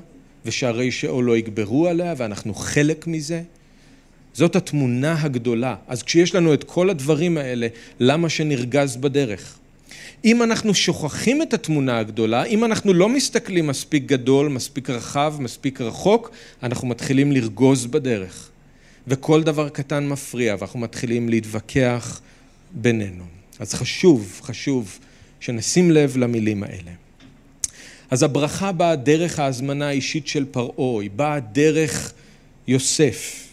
ושערי 0.45 0.91
שאול 0.91 1.25
לא 1.25 1.37
יגברו 1.37 1.87
עליה, 1.87 2.13
ואנחנו 2.17 2.53
חלק 2.53 3.07
מזה. 3.07 3.41
זאת 4.33 4.55
התמונה 4.55 5.21
הגדולה. 5.21 5.75
אז 5.87 6.03
כשיש 6.03 6.35
לנו 6.35 6.53
את 6.53 6.63
כל 6.63 6.89
הדברים 6.89 7.37
האלה, 7.37 7.67
למה 7.99 8.29
שנרגז 8.29 8.95
בדרך? 8.95 9.57
אם 10.25 10.43
אנחנו 10.43 10.73
שוכחים 10.73 11.41
את 11.41 11.53
התמונה 11.53 11.99
הגדולה, 11.99 12.43
אם 12.43 12.65
אנחנו 12.65 12.93
לא 12.93 13.09
מסתכלים 13.09 13.67
מספיק 13.67 14.05
גדול, 14.05 14.47
מספיק 14.47 14.89
רחב, 14.89 15.35
מספיק 15.39 15.81
רחוק, 15.81 16.31
אנחנו 16.63 16.87
מתחילים 16.87 17.31
לרגוז 17.31 17.85
בדרך. 17.85 18.49
וכל 19.07 19.43
דבר 19.43 19.69
קטן 19.69 20.07
מפריע, 20.07 20.55
ואנחנו 20.59 20.79
מתחילים 20.79 21.29
להתווכח 21.29 22.21
בינינו. 22.71 23.23
אז 23.59 23.73
חשוב, 23.73 24.39
חשוב 24.43 24.99
שנשים 25.39 25.91
לב 25.91 26.17
למילים 26.17 26.63
האלה. 26.63 26.91
אז 28.09 28.23
הברכה 28.23 28.71
באה 28.71 28.95
דרך 28.95 29.39
ההזמנה 29.39 29.87
האישית 29.87 30.27
של 30.27 30.45
פרעה, 30.51 31.01
היא 31.01 31.09
באה 31.15 31.39
דרך 31.39 32.13
יוסף. 32.67 33.47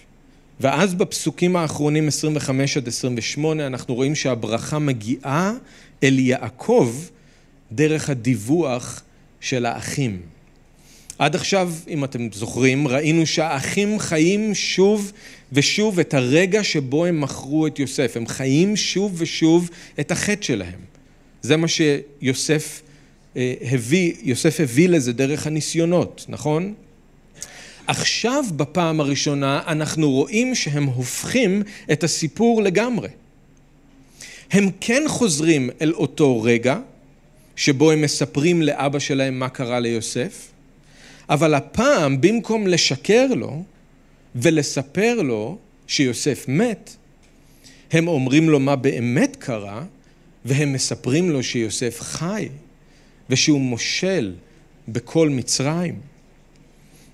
ואז 0.60 0.94
בפסוקים 0.94 1.56
האחרונים 1.56 2.08
25 2.08 2.76
עד 2.76 2.88
28 2.88 3.66
אנחנו 3.66 3.94
רואים 3.94 4.14
שהברכה 4.14 4.78
מגיעה 4.78 5.52
אל 6.02 6.18
יעקב 6.18 6.94
דרך 7.72 8.10
הדיווח 8.10 9.02
של 9.40 9.66
האחים. 9.66 10.20
עד 11.18 11.34
עכשיו, 11.34 11.72
אם 11.88 12.04
אתם 12.04 12.28
זוכרים, 12.32 12.88
ראינו 12.88 13.26
שהאחים 13.26 13.98
חיים 13.98 14.54
שוב 14.54 15.12
ושוב 15.52 16.00
את 16.00 16.14
הרגע 16.14 16.64
שבו 16.64 17.04
הם 17.04 17.20
מכרו 17.20 17.66
את 17.66 17.78
יוסף. 17.78 18.16
הם 18.16 18.26
חיים 18.26 18.76
שוב 18.76 19.14
ושוב 19.16 19.70
את 20.00 20.10
החטא 20.10 20.42
שלהם. 20.42 20.80
זה 21.42 21.56
מה 21.56 21.66
שיוסף 21.68 22.82
אה, 23.36 23.54
הביא, 23.60 24.12
יוסף 24.22 24.60
הביא 24.60 24.88
לזה 24.88 25.12
דרך 25.12 25.46
הניסיונות, 25.46 26.26
נכון? 26.28 26.74
עכשיו 27.88 28.44
בפעם 28.56 29.00
הראשונה 29.00 29.62
אנחנו 29.66 30.10
רואים 30.10 30.54
שהם 30.54 30.84
הופכים 30.84 31.62
את 31.92 32.04
הסיפור 32.04 32.62
לגמרי. 32.62 33.08
הם 34.50 34.70
כן 34.80 35.02
חוזרים 35.08 35.70
אל 35.80 35.92
אותו 35.92 36.42
רגע 36.42 36.78
שבו 37.56 37.90
הם 37.90 38.02
מספרים 38.02 38.62
לאבא 38.62 38.98
שלהם 38.98 39.38
מה 39.38 39.48
קרה 39.48 39.80
ליוסף, 39.80 40.48
אבל 41.30 41.54
הפעם 41.54 42.20
במקום 42.20 42.66
לשקר 42.66 43.26
לו 43.36 43.62
ולספר 44.34 45.22
לו 45.22 45.58
שיוסף 45.86 46.44
מת, 46.48 46.96
הם 47.92 48.08
אומרים 48.08 48.48
לו 48.48 48.60
מה 48.60 48.76
באמת 48.76 49.36
קרה 49.36 49.84
והם 50.44 50.72
מספרים 50.72 51.30
לו 51.30 51.42
שיוסף 51.42 52.00
חי 52.00 52.48
ושהוא 53.30 53.60
מושל 53.60 54.34
בכל 54.88 55.28
מצרים. 55.28 56.07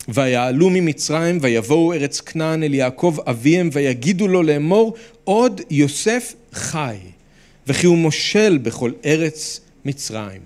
ויעלו 0.09 0.71
ממצרים 0.71 1.39
ויבואו 1.41 1.93
ארץ 1.93 2.21
כנען 2.21 2.63
אל 2.63 2.75
יעקב 2.75 3.17
אביהם 3.27 3.71
ויגידו 3.73 4.29
לו 4.29 4.43
לאמור 4.43 4.95
עוד 5.25 5.61
יוסף 5.71 6.35
חי 6.53 6.97
וכי 7.67 7.87
הוא 7.87 7.99
מושל 7.99 8.59
בכל 8.63 8.93
ארץ 9.05 9.61
מצרים. 9.85 10.41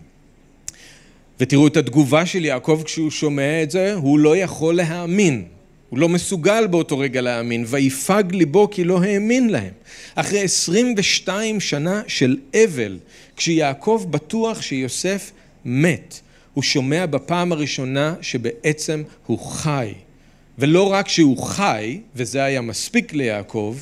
ותראו 1.40 1.66
את 1.66 1.76
התגובה 1.76 2.26
של 2.26 2.44
יעקב 2.44 2.82
כשהוא 2.84 3.10
שומע 3.10 3.62
את 3.62 3.70
זה, 3.70 3.94
הוא 3.94 4.18
לא 4.18 4.36
יכול 4.36 4.74
להאמין. 4.74 5.44
הוא 5.88 5.98
לא 5.98 6.08
מסוגל 6.08 6.66
באותו 6.66 6.98
רגע 6.98 7.20
להאמין, 7.20 7.64
ויפג 7.66 8.24
ליבו 8.30 8.70
כי 8.70 8.84
לא 8.84 9.02
האמין 9.02 9.50
להם. 9.50 9.72
אחרי 10.14 10.42
22 10.42 11.61
שנה 11.61 12.02
של 12.06 12.36
אבל, 12.64 12.98
כשיעקב 13.36 14.06
בטוח 14.11 14.62
שיוסף 14.62 15.32
מת, 15.64 16.20
הוא 16.55 16.62
שומע 16.62 17.07
בפעם 17.07 17.53
הראשונה 17.53 18.14
שבעצם 18.20 19.03
הוא 19.26 19.38
חי. 19.38 19.92
ולא 20.59 20.92
רק 20.92 21.09
שהוא 21.09 21.38
חי, 21.38 22.01
וזה 22.16 22.44
היה 22.44 22.61
מספיק 22.61 23.14
ליעקב, 23.14 23.76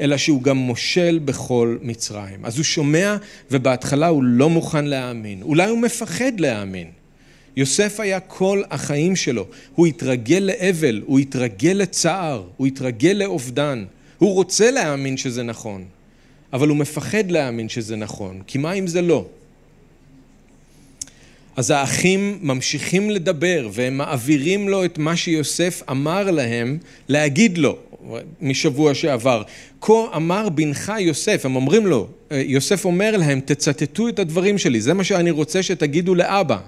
אלא 0.00 0.16
שהוא 0.16 0.42
גם 0.42 0.56
מושל 0.56 1.20
בכל 1.24 1.76
מצרים. 1.82 2.44
אז 2.44 2.56
הוא 2.56 2.64
שומע, 2.64 3.16
ובהתחלה 3.50 4.06
הוא 4.06 4.22
לא 4.24 4.50
מוכן 4.50 4.84
להאמין. 4.84 5.42
אולי 5.42 5.68
הוא 5.68 5.78
מפחד 5.78 6.40
להאמין. 6.40 6.86
יוסף 7.56 8.00
היה 8.00 8.20
כל 8.20 8.62
החיים 8.70 9.16
שלו. 9.16 9.46
הוא 9.74 9.86
התרגל 9.86 10.38
לאבל, 10.38 11.02
הוא 11.06 11.18
התרגל 11.18 11.72
לצער, 11.72 12.44
הוא 12.56 12.66
התרגל 12.66 13.16
לאובדן. 13.16 13.84
הוא 14.18 14.34
רוצה 14.34 14.70
להאמין 14.70 15.16
שזה 15.16 15.42
נכון, 15.42 15.84
אבל 16.52 16.68
הוא 16.68 16.76
מפחד 16.76 17.30
להאמין 17.30 17.68
שזה 17.68 17.96
נכון, 17.96 18.42
כי 18.46 18.58
מה 18.58 18.72
אם 18.72 18.86
זה 18.86 19.02
לא? 19.02 19.26
אז 21.60 21.70
האחים 21.70 22.38
ממשיכים 22.42 23.10
לדבר 23.10 23.68
והם 23.72 23.96
מעבירים 23.96 24.68
לו 24.68 24.84
את 24.84 24.98
מה 24.98 25.16
שיוסף 25.16 25.82
אמר 25.90 26.30
להם 26.30 26.78
להגיד 27.08 27.58
לו 27.58 27.76
משבוע 28.40 28.94
שעבר. 28.94 29.42
כה 29.80 29.92
אמר 30.16 30.48
בנך 30.48 30.92
יוסף, 30.98 31.44
הם 31.44 31.56
אומרים 31.56 31.86
לו, 31.86 32.08
יוסף 32.30 32.84
אומר 32.84 33.16
להם 33.16 33.40
תצטטו 33.44 34.08
את 34.08 34.18
הדברים 34.18 34.58
שלי, 34.58 34.80
זה 34.80 34.94
מה 34.94 35.04
שאני 35.04 35.30
רוצה 35.30 35.62
שתגידו 35.62 36.14
לאבא. 36.14 36.58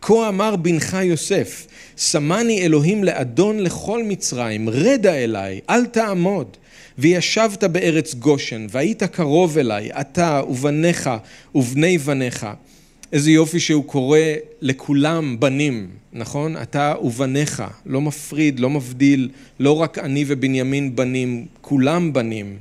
כה 0.00 0.28
אמר 0.28 0.56
בנך 0.56 0.98
יוסף, 1.02 1.66
שמני 1.96 2.62
אלוהים 2.62 3.04
לאדון 3.04 3.58
לכל 3.58 4.02
מצרים, 4.04 4.68
רדה 4.68 5.14
אליי, 5.14 5.60
אל 5.70 5.86
תעמוד. 5.86 6.56
וישבת 6.98 7.64
בארץ 7.64 8.14
גושן, 8.14 8.66
והיית 8.70 9.02
קרוב 9.02 9.58
אליי, 9.58 9.90
אתה 10.00 10.42
ובניך 10.48 11.10
ובני 11.54 11.98
בניך. 11.98 12.46
איזה 13.12 13.30
יופי 13.30 13.60
שהוא 13.60 13.84
קורא 13.84 14.18
לכולם 14.60 15.40
בנים, 15.40 15.88
נכון? 16.12 16.56
אתה 16.56 16.94
ובניך, 17.02 17.62
לא 17.86 18.00
מפריד, 18.00 18.60
לא 18.60 18.70
מבדיל, 18.70 19.28
לא 19.60 19.80
רק 19.80 19.98
אני 19.98 20.24
ובנימין 20.26 20.96
בנים, 20.96 21.46
כולם 21.60 22.12
בנים. 22.12 22.56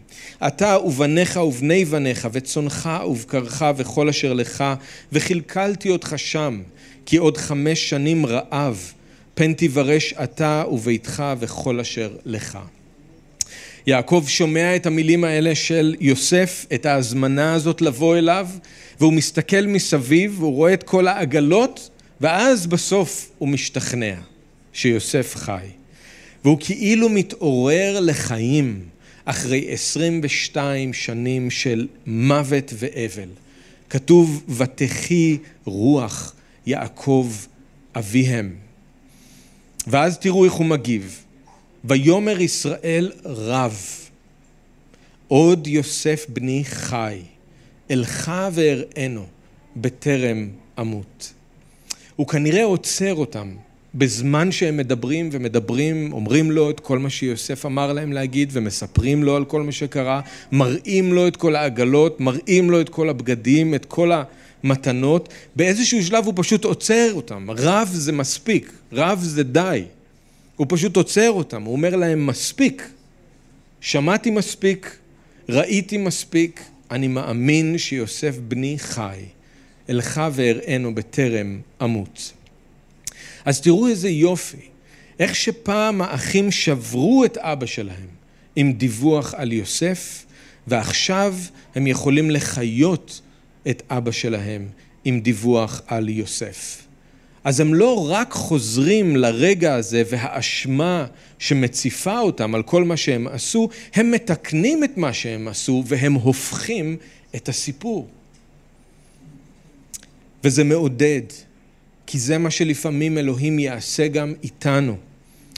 אתה 0.48 0.78
ובניך 0.86 1.38
ובני 1.38 1.86
בניך, 1.86 2.28
וצונך 2.32 2.90
ובקרך 3.08 3.64
וכל 3.78 4.10
אשר 4.10 4.34
לך, 4.34 4.64
וכלכלתי 5.12 5.90
אותך 5.90 6.14
שם, 6.18 6.62
כי 7.06 7.18
עוד 7.18 7.38
חמש 7.38 7.90
שנים 7.90 8.26
רעב, 8.26 8.94
פן 9.34 9.54
תברש 9.54 10.14
אתה 10.24 10.64
וביתך 10.72 11.24
וכל 11.40 11.80
אשר 11.80 12.10
לך. 12.26 12.58
יעקב 13.88 14.24
שומע 14.28 14.76
את 14.76 14.86
המילים 14.86 15.24
האלה 15.24 15.56
של 15.56 15.96
יוסף, 16.00 16.66
את 16.74 16.86
ההזמנה 16.86 17.54
הזאת 17.54 17.82
לבוא 17.82 18.18
אליו, 18.18 18.48
והוא 19.00 19.14
מסתכל 19.14 19.66
מסביב, 19.68 20.36
והוא 20.40 20.56
רואה 20.56 20.74
את 20.74 20.84
כל 20.84 21.08
העגלות, 21.08 21.90
ואז 22.22 22.68
בסוף 22.68 23.32
הוא 23.38 23.50
משתכנע 23.50 24.16
שיוסף 24.74 25.36
חי. 25.36 25.68
והוא 26.44 26.58
כאילו 26.60 27.10
מתעורר 27.10 28.00
לחיים 28.00 28.86
אחרי 29.26 29.66
22 29.72 30.94
שנים 30.94 31.52
של 31.52 31.88
מוות 32.06 32.74
ואבל. 32.76 33.30
כתוב, 33.90 34.44
ותחי 34.58 35.38
רוח 35.66 36.34
יעקב 36.66 37.32
אביהם. 37.96 38.56
ואז 39.88 40.18
תראו 40.18 40.46
איך 40.46 40.54
הוא 40.54 40.66
מגיב. 40.66 41.24
ויאמר 41.84 42.42
ישראל 42.42 43.12
רב, 43.26 43.86
עוד 45.28 45.68
יוסף 45.68 46.26
בני 46.30 46.64
חי, 46.66 47.20
אלך 47.92 48.32
ואראנו 48.52 49.26
בטרם 49.76 50.48
אמות. 50.80 51.34
הוא 52.16 52.28
כנראה 52.28 52.64
עוצר 52.64 53.16
אותם 53.16 53.56
בזמן 53.96 54.52
שהם 54.52 54.78
מדברים 54.78 55.30
ומדברים, 55.32 56.14
אומרים 56.14 56.52
לו 56.52 56.70
את 56.70 56.80
כל 56.80 57.00
מה 57.00 57.10
שיוסף 57.10 57.66
אמר 57.66 57.94
להם 57.94 58.12
להגיד 58.12 58.50
ומספרים 58.54 59.24
לו 59.24 59.36
על 59.36 59.46
כל 59.46 59.62
מה 59.62 59.72
שקרה, 59.72 60.22
מראים 60.52 61.14
לו 61.14 61.28
את 61.28 61.38
כל 61.38 61.56
העגלות, 61.56 62.22
מראים 62.22 62.70
לו 62.70 62.82
את 62.82 62.90
כל 62.90 63.10
הבגדים, 63.10 63.76
את 63.76 63.86
כל 63.86 64.12
המתנות. 64.64 65.30
באיזשהו 65.56 66.04
שלב 66.04 66.26
הוא 66.26 66.34
פשוט 66.38 66.66
עוצר 66.66 67.14
אותם. 67.14 67.48
רב 67.58 67.90
זה 67.94 68.12
מספיק, 68.12 68.72
רב 68.94 69.20
זה 69.22 69.44
די. 69.44 69.84
הוא 70.56 70.68
פשוט 70.70 70.96
עוצר 70.96 71.32
אותם, 71.32 71.64
הוא 71.64 71.72
אומר 71.72 71.96
להם 71.96 72.28
מספיק, 72.28 72.90
שמעתי 73.82 74.32
מספיק, 74.32 74.98
ראיתי 75.50 75.98
מספיק, 75.98 76.62
אני 76.92 77.08
מאמין 77.08 77.78
שיוסף 77.78 78.38
בני 78.38 78.76
חי, 78.80 79.20
אלך 79.90 80.22
ואראנו 80.34 80.96
בטרם 80.96 81.60
אמות. 81.84 82.34
אז 83.46 83.62
תראו 83.62 83.88
איזה 83.88 84.10
יופי, 84.10 84.70
איך 85.20 85.36
שפעם 85.36 86.02
האחים 86.02 86.52
שברו 86.52 87.26
את 87.26 87.38
אבא 87.38 87.66
שלהם 87.66 88.08
עם 88.56 88.74
דיווח 88.74 89.34
על 89.34 89.54
יוסף, 89.54 90.26
ועכשיו 90.68 91.36
הם 91.76 91.88
יכולים 91.88 92.32
לחיות 92.32 93.22
את 93.70 93.84
אבא 93.90 94.12
שלהם 94.12 94.68
עם 95.06 95.20
דיווח 95.20 95.82
על 95.88 96.10
יוסף. 96.10 96.89
אז 97.44 97.60
הם 97.60 97.74
לא 97.74 98.12
רק 98.12 98.32
חוזרים 98.32 99.16
לרגע 99.16 99.76
הזה 99.76 100.04
והאשמה 100.10 101.06
שמציפה 101.40 102.20
אותם 102.20 102.56
על 102.56 102.64
כל 102.64 102.84
מה 102.84 102.98
שהם 102.98 103.28
עשו, 103.28 103.70
הם 103.94 104.12
מתקנים 104.12 104.84
את 104.84 104.98
מה 104.98 105.14
שהם 105.14 105.48
עשו 105.48 105.84
והם 105.88 106.14
הופכים 106.14 106.98
את 107.36 107.50
הסיפור. 107.50 108.08
וזה 110.44 110.64
מעודד, 110.64 111.22
כי 112.08 112.20
זה 112.20 112.38
מה 112.38 112.52
שלפעמים 112.52 113.18
אלוהים 113.18 113.60
יעשה 113.60 114.08
גם 114.08 114.34
איתנו. 114.44 114.98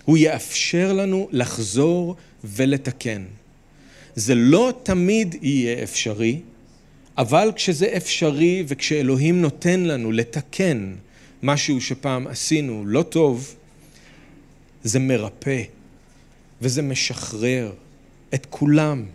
הוא 0.06 0.18
יאפשר 0.18 0.94
לנו 0.94 1.28
לחזור 1.32 2.16
ולתקן. 2.44 3.24
זה 4.16 4.36
לא 4.36 4.74
תמיד 4.84 5.36
יהיה 5.42 5.84
אפשרי, 5.84 6.40
אבל 7.18 7.52
כשזה 7.56 7.88
אפשרי 7.98 8.64
וכשאלוהים 8.68 9.42
נותן 9.42 9.80
לנו 9.80 10.12
לתקן, 10.12 10.94
משהו 11.44 11.82
שפעם 11.82 12.28
עשינו 12.28 12.84
לא 12.86 13.04
טוב, 13.04 13.56
זה 14.84 15.00
מרפא 15.00 15.64
וזה 16.62 16.82
משחרר 16.82 17.72
את 18.34 18.48
כולם 18.50 19.06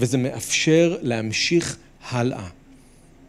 וזה 0.00 0.18
מאפשר 0.18 0.96
להמשיך 1.02 1.76
הלאה. 2.08 2.48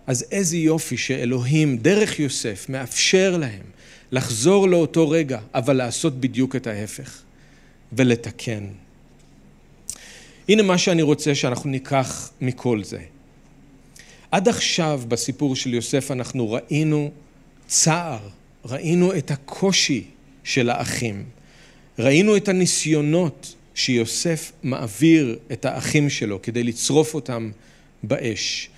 אז 0.08 0.26
איזה 0.32 0.58
יופי 0.58 0.98
שאלוהים 0.98 1.78
דרך 1.78 2.20
יוסף 2.20 2.70
מאפשר 2.70 3.38
להם 3.38 3.64
לחזור 4.12 4.70
לאותו 4.70 5.10
רגע, 5.10 5.40
אבל 5.54 5.74
לעשות 5.74 6.20
בדיוק 6.20 6.56
את 6.56 6.68
ההפך 6.68 7.22
ולתקן. 7.94 8.64
הנה 10.50 10.64
מה 10.64 10.78
שאני 10.78 11.02
רוצה 11.02 11.36
שאנחנו 11.36 11.70
ניקח 11.70 12.32
מכל 12.42 12.84
זה. 12.84 13.00
עד 14.32 14.48
עכשיו 14.48 15.02
בסיפור 15.08 15.56
של 15.56 15.74
יוסף 15.74 16.12
אנחנו 16.12 16.52
ראינו 16.52 17.12
צער, 17.68 18.20
ראינו 18.66 19.18
את 19.18 19.32
הקושי 19.32 20.04
של 20.44 20.70
האחים, 20.70 21.24
ראינו 22.00 22.38
את 22.38 22.48
הניסיונות 22.48 23.56
שיוסף 23.76 24.52
מעביר 24.64 25.38
את 25.52 25.66
האחים 25.66 26.10
שלו 26.10 26.42
כדי 26.42 26.64
לצרוף 26.64 27.14
אותם 27.16 27.52
באש. 28.04 28.70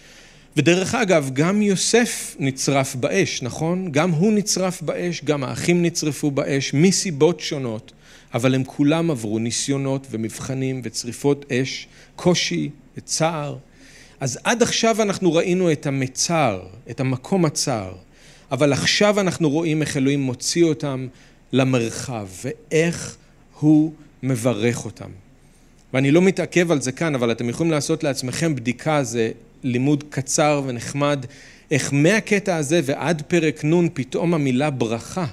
ודרך 0.58 0.96
אגב, 0.96 1.30
גם 1.34 1.62
יוסף 1.62 2.36
נצרף 2.40 2.96
באש, 2.96 3.42
נכון? 3.42 3.92
גם 3.92 4.12
הוא 4.12 4.34
נצרף 4.34 4.82
באש, 4.82 5.24
גם 5.24 5.44
האחים 5.44 5.82
נצרפו 5.82 6.32
באש, 6.32 6.74
מסיבות 6.74 7.40
שונות, 7.40 7.92
אבל 8.34 8.56
הם 8.56 8.64
כולם 8.64 9.12
עברו 9.12 9.40
ניסיונות 9.40 10.08
ומבחנים 10.12 10.82
וצריפות 10.84 11.52
אש, 11.52 11.88
קושי 12.16 12.70
וצער. 12.98 13.58
אז 14.20 14.40
עד 14.44 14.64
עכשיו 14.64 15.02
אנחנו 15.02 15.34
ראינו 15.34 15.72
את 15.72 15.86
המצר, 15.86 16.62
את 16.90 17.00
המקום 17.00 17.46
הצר. 17.46 17.92
אבל 18.52 18.74
עכשיו 18.74 19.20
אנחנו 19.20 19.50
רואים 19.50 19.82
איך 19.82 19.98
אלוהים 19.98 20.22
מוציא 20.22 20.64
אותם 20.64 21.08
למרחב, 21.54 22.28
ואיך 22.44 23.18
הוא 23.60 23.94
מברך 24.24 24.86
אותם. 24.86 25.10
ואני 25.94 26.12
לא 26.12 26.22
מתעכב 26.22 26.72
על 26.72 26.82
זה 26.82 26.92
כאן, 26.92 27.16
אבל 27.16 27.32
אתם 27.32 27.50
יכולים 27.50 27.72
לעשות 27.72 28.04
לעצמכם 28.04 28.56
בדיקה, 28.56 29.04
זה 29.04 29.32
לימוד 29.64 30.04
קצר 30.10 30.62
ונחמד, 30.66 31.26
איך 31.72 31.94
מהקטע 31.94 32.56
הזה 32.56 32.82
ועד 32.84 33.22
פרק 33.28 33.66
נ' 33.66 33.90
פתאום 33.94 34.34
המילה 34.34 34.70
ברכה 34.70 35.26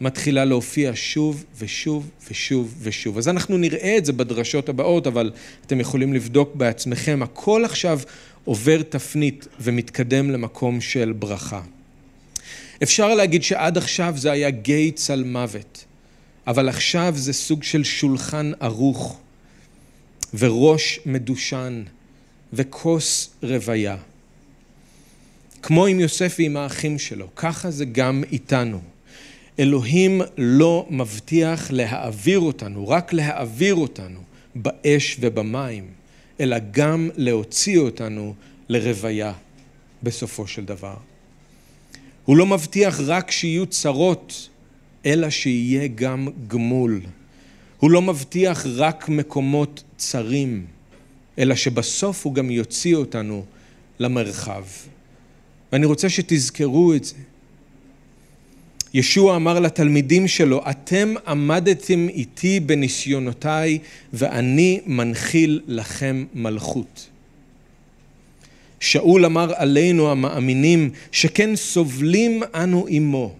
מתחילה 0.00 0.44
להופיע 0.44 0.92
שוב 0.94 1.44
ושוב 1.58 2.10
ושוב 2.30 2.74
ושוב. 2.82 3.18
אז 3.18 3.28
אנחנו 3.28 3.58
נראה 3.58 3.96
את 3.98 4.04
זה 4.04 4.12
בדרשות 4.12 4.68
הבאות, 4.68 5.06
אבל 5.06 5.30
אתם 5.66 5.80
יכולים 5.80 6.12
לבדוק 6.14 6.54
בעצמכם, 6.54 7.20
הכל 7.22 7.64
עכשיו 7.64 8.00
עובר 8.44 8.82
תפנית 8.82 9.48
ומתקדם 9.60 10.30
למקום 10.30 10.80
של 10.80 11.12
ברכה. 11.18 11.60
אפשר 12.82 13.14
להגיד 13.14 13.42
שעד 13.42 13.78
עכשיו 13.78 14.14
זה 14.16 14.32
היה 14.32 14.50
גייטס 14.50 15.10
על 15.10 15.24
מוות, 15.24 15.84
אבל 16.46 16.68
עכשיו 16.68 17.12
זה 17.16 17.32
סוג 17.32 17.62
של 17.62 17.84
שולחן 17.84 18.52
ערוך 18.60 19.20
וראש 20.34 21.00
מדושן 21.06 21.82
וכוס 22.52 23.30
רוויה. 23.42 23.96
כמו 25.62 25.86
עם 25.86 26.00
יוסף 26.00 26.36
ועם 26.38 26.56
האחים 26.56 26.98
שלו, 26.98 27.28
ככה 27.36 27.70
זה 27.70 27.84
גם 27.84 28.22
איתנו. 28.32 28.80
אלוהים 29.58 30.20
לא 30.38 30.86
מבטיח 30.90 31.70
להעביר 31.70 32.40
אותנו, 32.40 32.88
רק 32.88 33.12
להעביר 33.12 33.74
אותנו 33.74 34.20
באש 34.54 35.16
ובמים, 35.20 35.86
אלא 36.40 36.56
גם 36.70 37.10
להוציא 37.16 37.78
אותנו 37.78 38.34
לרוויה 38.68 39.32
בסופו 40.02 40.46
של 40.46 40.64
דבר. 40.64 40.94
הוא 42.28 42.36
לא 42.36 42.46
מבטיח 42.46 43.00
רק 43.06 43.30
שיהיו 43.30 43.66
צרות, 43.66 44.48
אלא 45.06 45.30
שיהיה 45.30 45.88
גם 45.94 46.28
גמול. 46.48 47.00
הוא 47.78 47.90
לא 47.90 48.02
מבטיח 48.02 48.66
רק 48.76 49.08
מקומות 49.08 49.82
צרים, 49.96 50.66
אלא 51.38 51.54
שבסוף 51.54 52.26
הוא 52.26 52.34
גם 52.34 52.50
יוציא 52.50 52.96
אותנו 52.96 53.44
למרחב. 53.98 54.64
ואני 55.72 55.86
רוצה 55.86 56.08
שתזכרו 56.08 56.94
את 56.94 57.04
זה. 57.04 57.14
ישוע 58.94 59.36
אמר 59.36 59.60
לתלמידים 59.60 60.28
שלו, 60.28 60.62
אתם 60.70 61.14
עמדתם 61.26 62.08
איתי 62.08 62.60
בניסיונותיי 62.60 63.78
ואני 64.12 64.80
מנחיל 64.86 65.60
לכם 65.66 66.24
מלכות. 66.34 67.08
שאול 68.80 69.24
אמר 69.24 69.52
עלינו 69.56 70.10
המאמינים 70.10 70.90
שכן 71.12 71.56
סובלים 71.56 72.42
אנו 72.54 72.86
עמו 72.88 73.34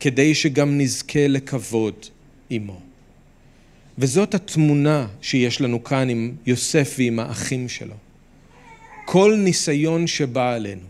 כדי 0.00 0.34
שגם 0.34 0.78
נזכה 0.78 1.28
לכבוד 1.28 1.94
עמו. 2.50 2.80
וזאת 3.98 4.34
התמונה 4.34 5.06
שיש 5.22 5.60
לנו 5.60 5.84
כאן 5.84 6.08
עם 6.08 6.32
יוסף 6.46 6.94
ועם 6.98 7.18
האחים 7.18 7.68
שלו. 7.68 7.94
כל 9.04 9.36
ניסיון 9.38 10.06
שבא 10.06 10.54
עלינו, 10.54 10.86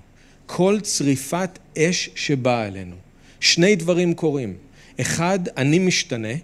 כל 0.47 0.79
צריפת 0.83 1.59
אש 1.79 2.11
שבאה 2.15 2.65
עלינו, 2.65 2.97
שני 3.41 3.77
דברים 3.77 4.15
קורים. 4.15 4.55
אחד, 5.01 5.39
אני 5.57 5.79
משתנה, 5.79 6.35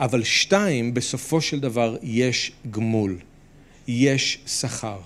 אבל 0.00 0.24
שתיים, 0.24 0.94
בסופו 0.94 1.40
של 1.40 1.60
דבר 1.60 1.96
יש 2.02 2.52
גמול, 2.70 3.18
יש 3.88 4.38
שכר. 4.46 4.98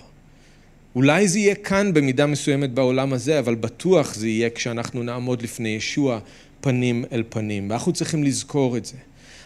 אולי 0.95 1.27
זה 1.27 1.39
יהיה 1.39 1.55
כאן 1.55 1.93
במידה 1.93 2.25
מסוימת 2.25 2.71
בעולם 2.71 3.13
הזה, 3.13 3.39
אבל 3.39 3.55
בטוח 3.55 4.13
זה 4.13 4.27
יהיה 4.27 4.49
כשאנחנו 4.49 5.03
נעמוד 5.03 5.41
לפני 5.41 5.69
ישוע 5.69 6.19
פנים 6.61 7.05
אל 7.11 7.23
פנים, 7.29 7.69
ואנחנו 7.69 7.93
צריכים 7.93 8.23
לזכור 8.23 8.77
את 8.77 8.85
זה. 8.85 8.97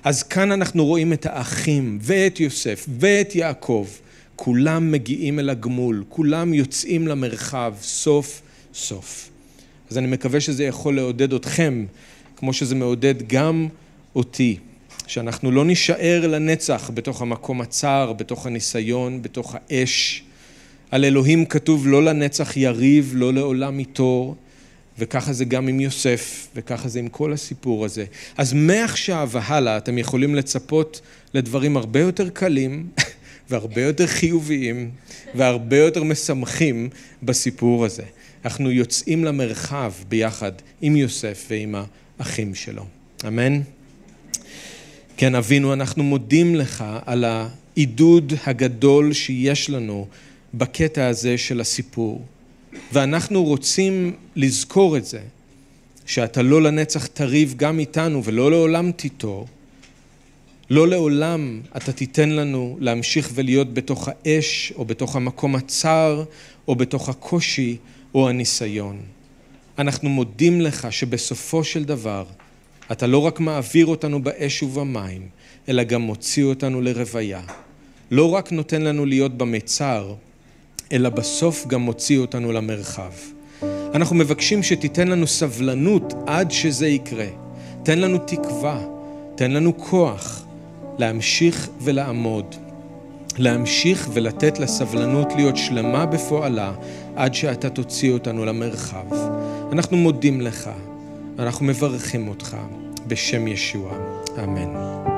אז 0.03 0.23
כאן 0.23 0.51
אנחנו 0.51 0.85
רואים 0.85 1.13
את 1.13 1.25
האחים 1.25 1.99
ואת 2.01 2.39
יוסף 2.39 2.85
ואת 2.99 3.35
יעקב, 3.35 3.87
כולם 4.35 4.91
מגיעים 4.91 5.39
אל 5.39 5.49
הגמול, 5.49 6.03
כולם 6.09 6.53
יוצאים 6.53 7.07
למרחב 7.07 7.73
סוף 7.81 8.41
סוף. 8.73 9.29
אז 9.89 9.97
אני 9.97 10.07
מקווה 10.07 10.41
שזה 10.41 10.63
יכול 10.63 10.95
לעודד 10.95 11.33
אתכם, 11.33 11.85
כמו 12.35 12.53
שזה 12.53 12.75
מעודד 12.75 13.15
גם 13.27 13.67
אותי, 14.15 14.57
שאנחנו 15.07 15.51
לא 15.51 15.65
נישאר 15.65 16.27
לנצח 16.27 16.91
בתוך 16.93 17.21
המקום 17.21 17.61
הצר, 17.61 18.13
בתוך 18.17 18.45
הניסיון, 18.45 19.21
בתוך 19.21 19.55
האש. 19.55 20.23
על 20.91 21.05
אלוהים 21.05 21.45
כתוב 21.45 21.88
לא 21.88 22.03
לנצח 22.03 22.57
יריב, 22.57 23.11
לא 23.15 23.33
לעולם 23.33 23.79
יתור, 23.79 24.35
וככה 24.99 25.33
זה 25.33 25.45
גם 25.45 25.67
עם 25.67 25.79
יוסף, 25.79 26.47
וככה 26.55 26.89
זה 26.89 26.99
עם 26.99 27.07
כל 27.07 27.33
הסיפור 27.33 27.85
הזה. 27.85 28.05
אז 28.38 28.53
מעכשיו 28.53 29.29
והלאה 29.31 29.77
אתם 29.77 29.97
יכולים 29.97 30.35
לצפות 30.35 31.01
לדברים 31.33 31.77
הרבה 31.77 31.99
יותר 31.99 32.29
קלים, 32.29 32.88
והרבה 33.49 33.81
יותר 33.81 34.07
חיוביים, 34.07 34.91
והרבה 35.35 35.77
יותר 35.77 36.03
משמחים 36.03 36.89
בסיפור 37.23 37.85
הזה. 37.85 38.03
אנחנו 38.45 38.71
יוצאים 38.71 39.25
למרחב 39.25 39.91
ביחד 40.09 40.51
עם 40.81 40.95
יוסף 40.95 41.45
ועם 41.49 41.75
האחים 42.19 42.55
שלו. 42.55 42.85
אמן? 43.27 43.59
כן, 45.17 45.35
אבינו, 45.35 45.73
אנחנו 45.73 46.03
מודים 46.03 46.55
לך 46.55 46.83
על 47.05 47.25
העידוד 47.25 48.33
הגדול 48.45 49.13
שיש 49.13 49.69
לנו 49.69 50.07
בקטע 50.53 51.07
הזה 51.07 51.37
של 51.37 51.61
הסיפור. 51.61 52.25
ואנחנו 52.93 53.43
רוצים 53.43 54.15
לזכור 54.35 54.97
את 54.97 55.05
זה, 55.05 55.19
שאתה 56.05 56.41
לא 56.41 56.61
לנצח 56.61 57.05
תריב 57.05 57.53
גם 57.57 57.79
איתנו 57.79 58.23
ולא 58.23 58.51
לעולם 58.51 58.91
תיטור. 58.91 59.47
לא 60.69 60.87
לעולם 60.87 61.61
אתה 61.77 61.91
תיתן 61.91 62.29
לנו 62.29 62.77
להמשיך 62.79 63.31
ולהיות 63.33 63.73
בתוך 63.73 64.09
האש 64.11 64.73
או 64.75 64.85
בתוך 64.85 65.15
המקום 65.15 65.55
הצר 65.55 66.23
או 66.67 66.75
בתוך 66.75 67.09
הקושי 67.09 67.77
או 68.15 68.29
הניסיון. 68.29 69.01
אנחנו 69.77 70.09
מודים 70.09 70.61
לך 70.61 70.87
שבסופו 70.91 71.63
של 71.63 71.83
דבר 71.83 72.25
אתה 72.91 73.07
לא 73.07 73.17
רק 73.17 73.39
מעביר 73.39 73.85
אותנו 73.85 74.23
באש 74.23 74.63
ובמים, 74.63 75.29
אלא 75.69 75.83
גם 75.83 76.01
מוציא 76.01 76.43
אותנו 76.43 76.81
לרוויה. 76.81 77.41
לא 78.11 78.33
רק 78.33 78.51
נותן 78.51 78.81
לנו 78.81 79.05
להיות 79.05 79.37
במצר, 79.37 80.13
אלא 80.91 81.09
בסוף 81.09 81.67
גם 81.67 81.81
מוציא 81.81 82.19
אותנו 82.19 82.51
למרחב. 82.51 83.11
אנחנו 83.95 84.15
מבקשים 84.15 84.63
שתיתן 84.63 85.07
לנו 85.07 85.27
סבלנות 85.27 86.13
עד 86.27 86.51
שזה 86.51 86.88
יקרה. 86.88 87.27
תן 87.83 87.99
לנו 87.99 88.17
תקווה, 88.17 88.81
תן 89.35 89.51
לנו 89.51 89.77
כוח 89.77 90.45
להמשיך 90.97 91.69
ולעמוד. 91.81 92.55
להמשיך 93.38 94.09
ולתת 94.13 94.59
לסבלנות 94.59 95.27
להיות 95.35 95.57
שלמה 95.57 96.05
בפועלה 96.05 96.73
עד 97.15 97.33
שאתה 97.33 97.69
תוציא 97.69 98.11
אותנו 98.11 98.45
למרחב. 98.45 99.05
אנחנו 99.71 99.97
מודים 99.97 100.41
לך, 100.41 100.69
אנחנו 101.39 101.65
מברכים 101.65 102.27
אותך 102.27 102.57
בשם 103.07 103.47
ישוע. 103.47 103.91
אמן. 104.43 105.16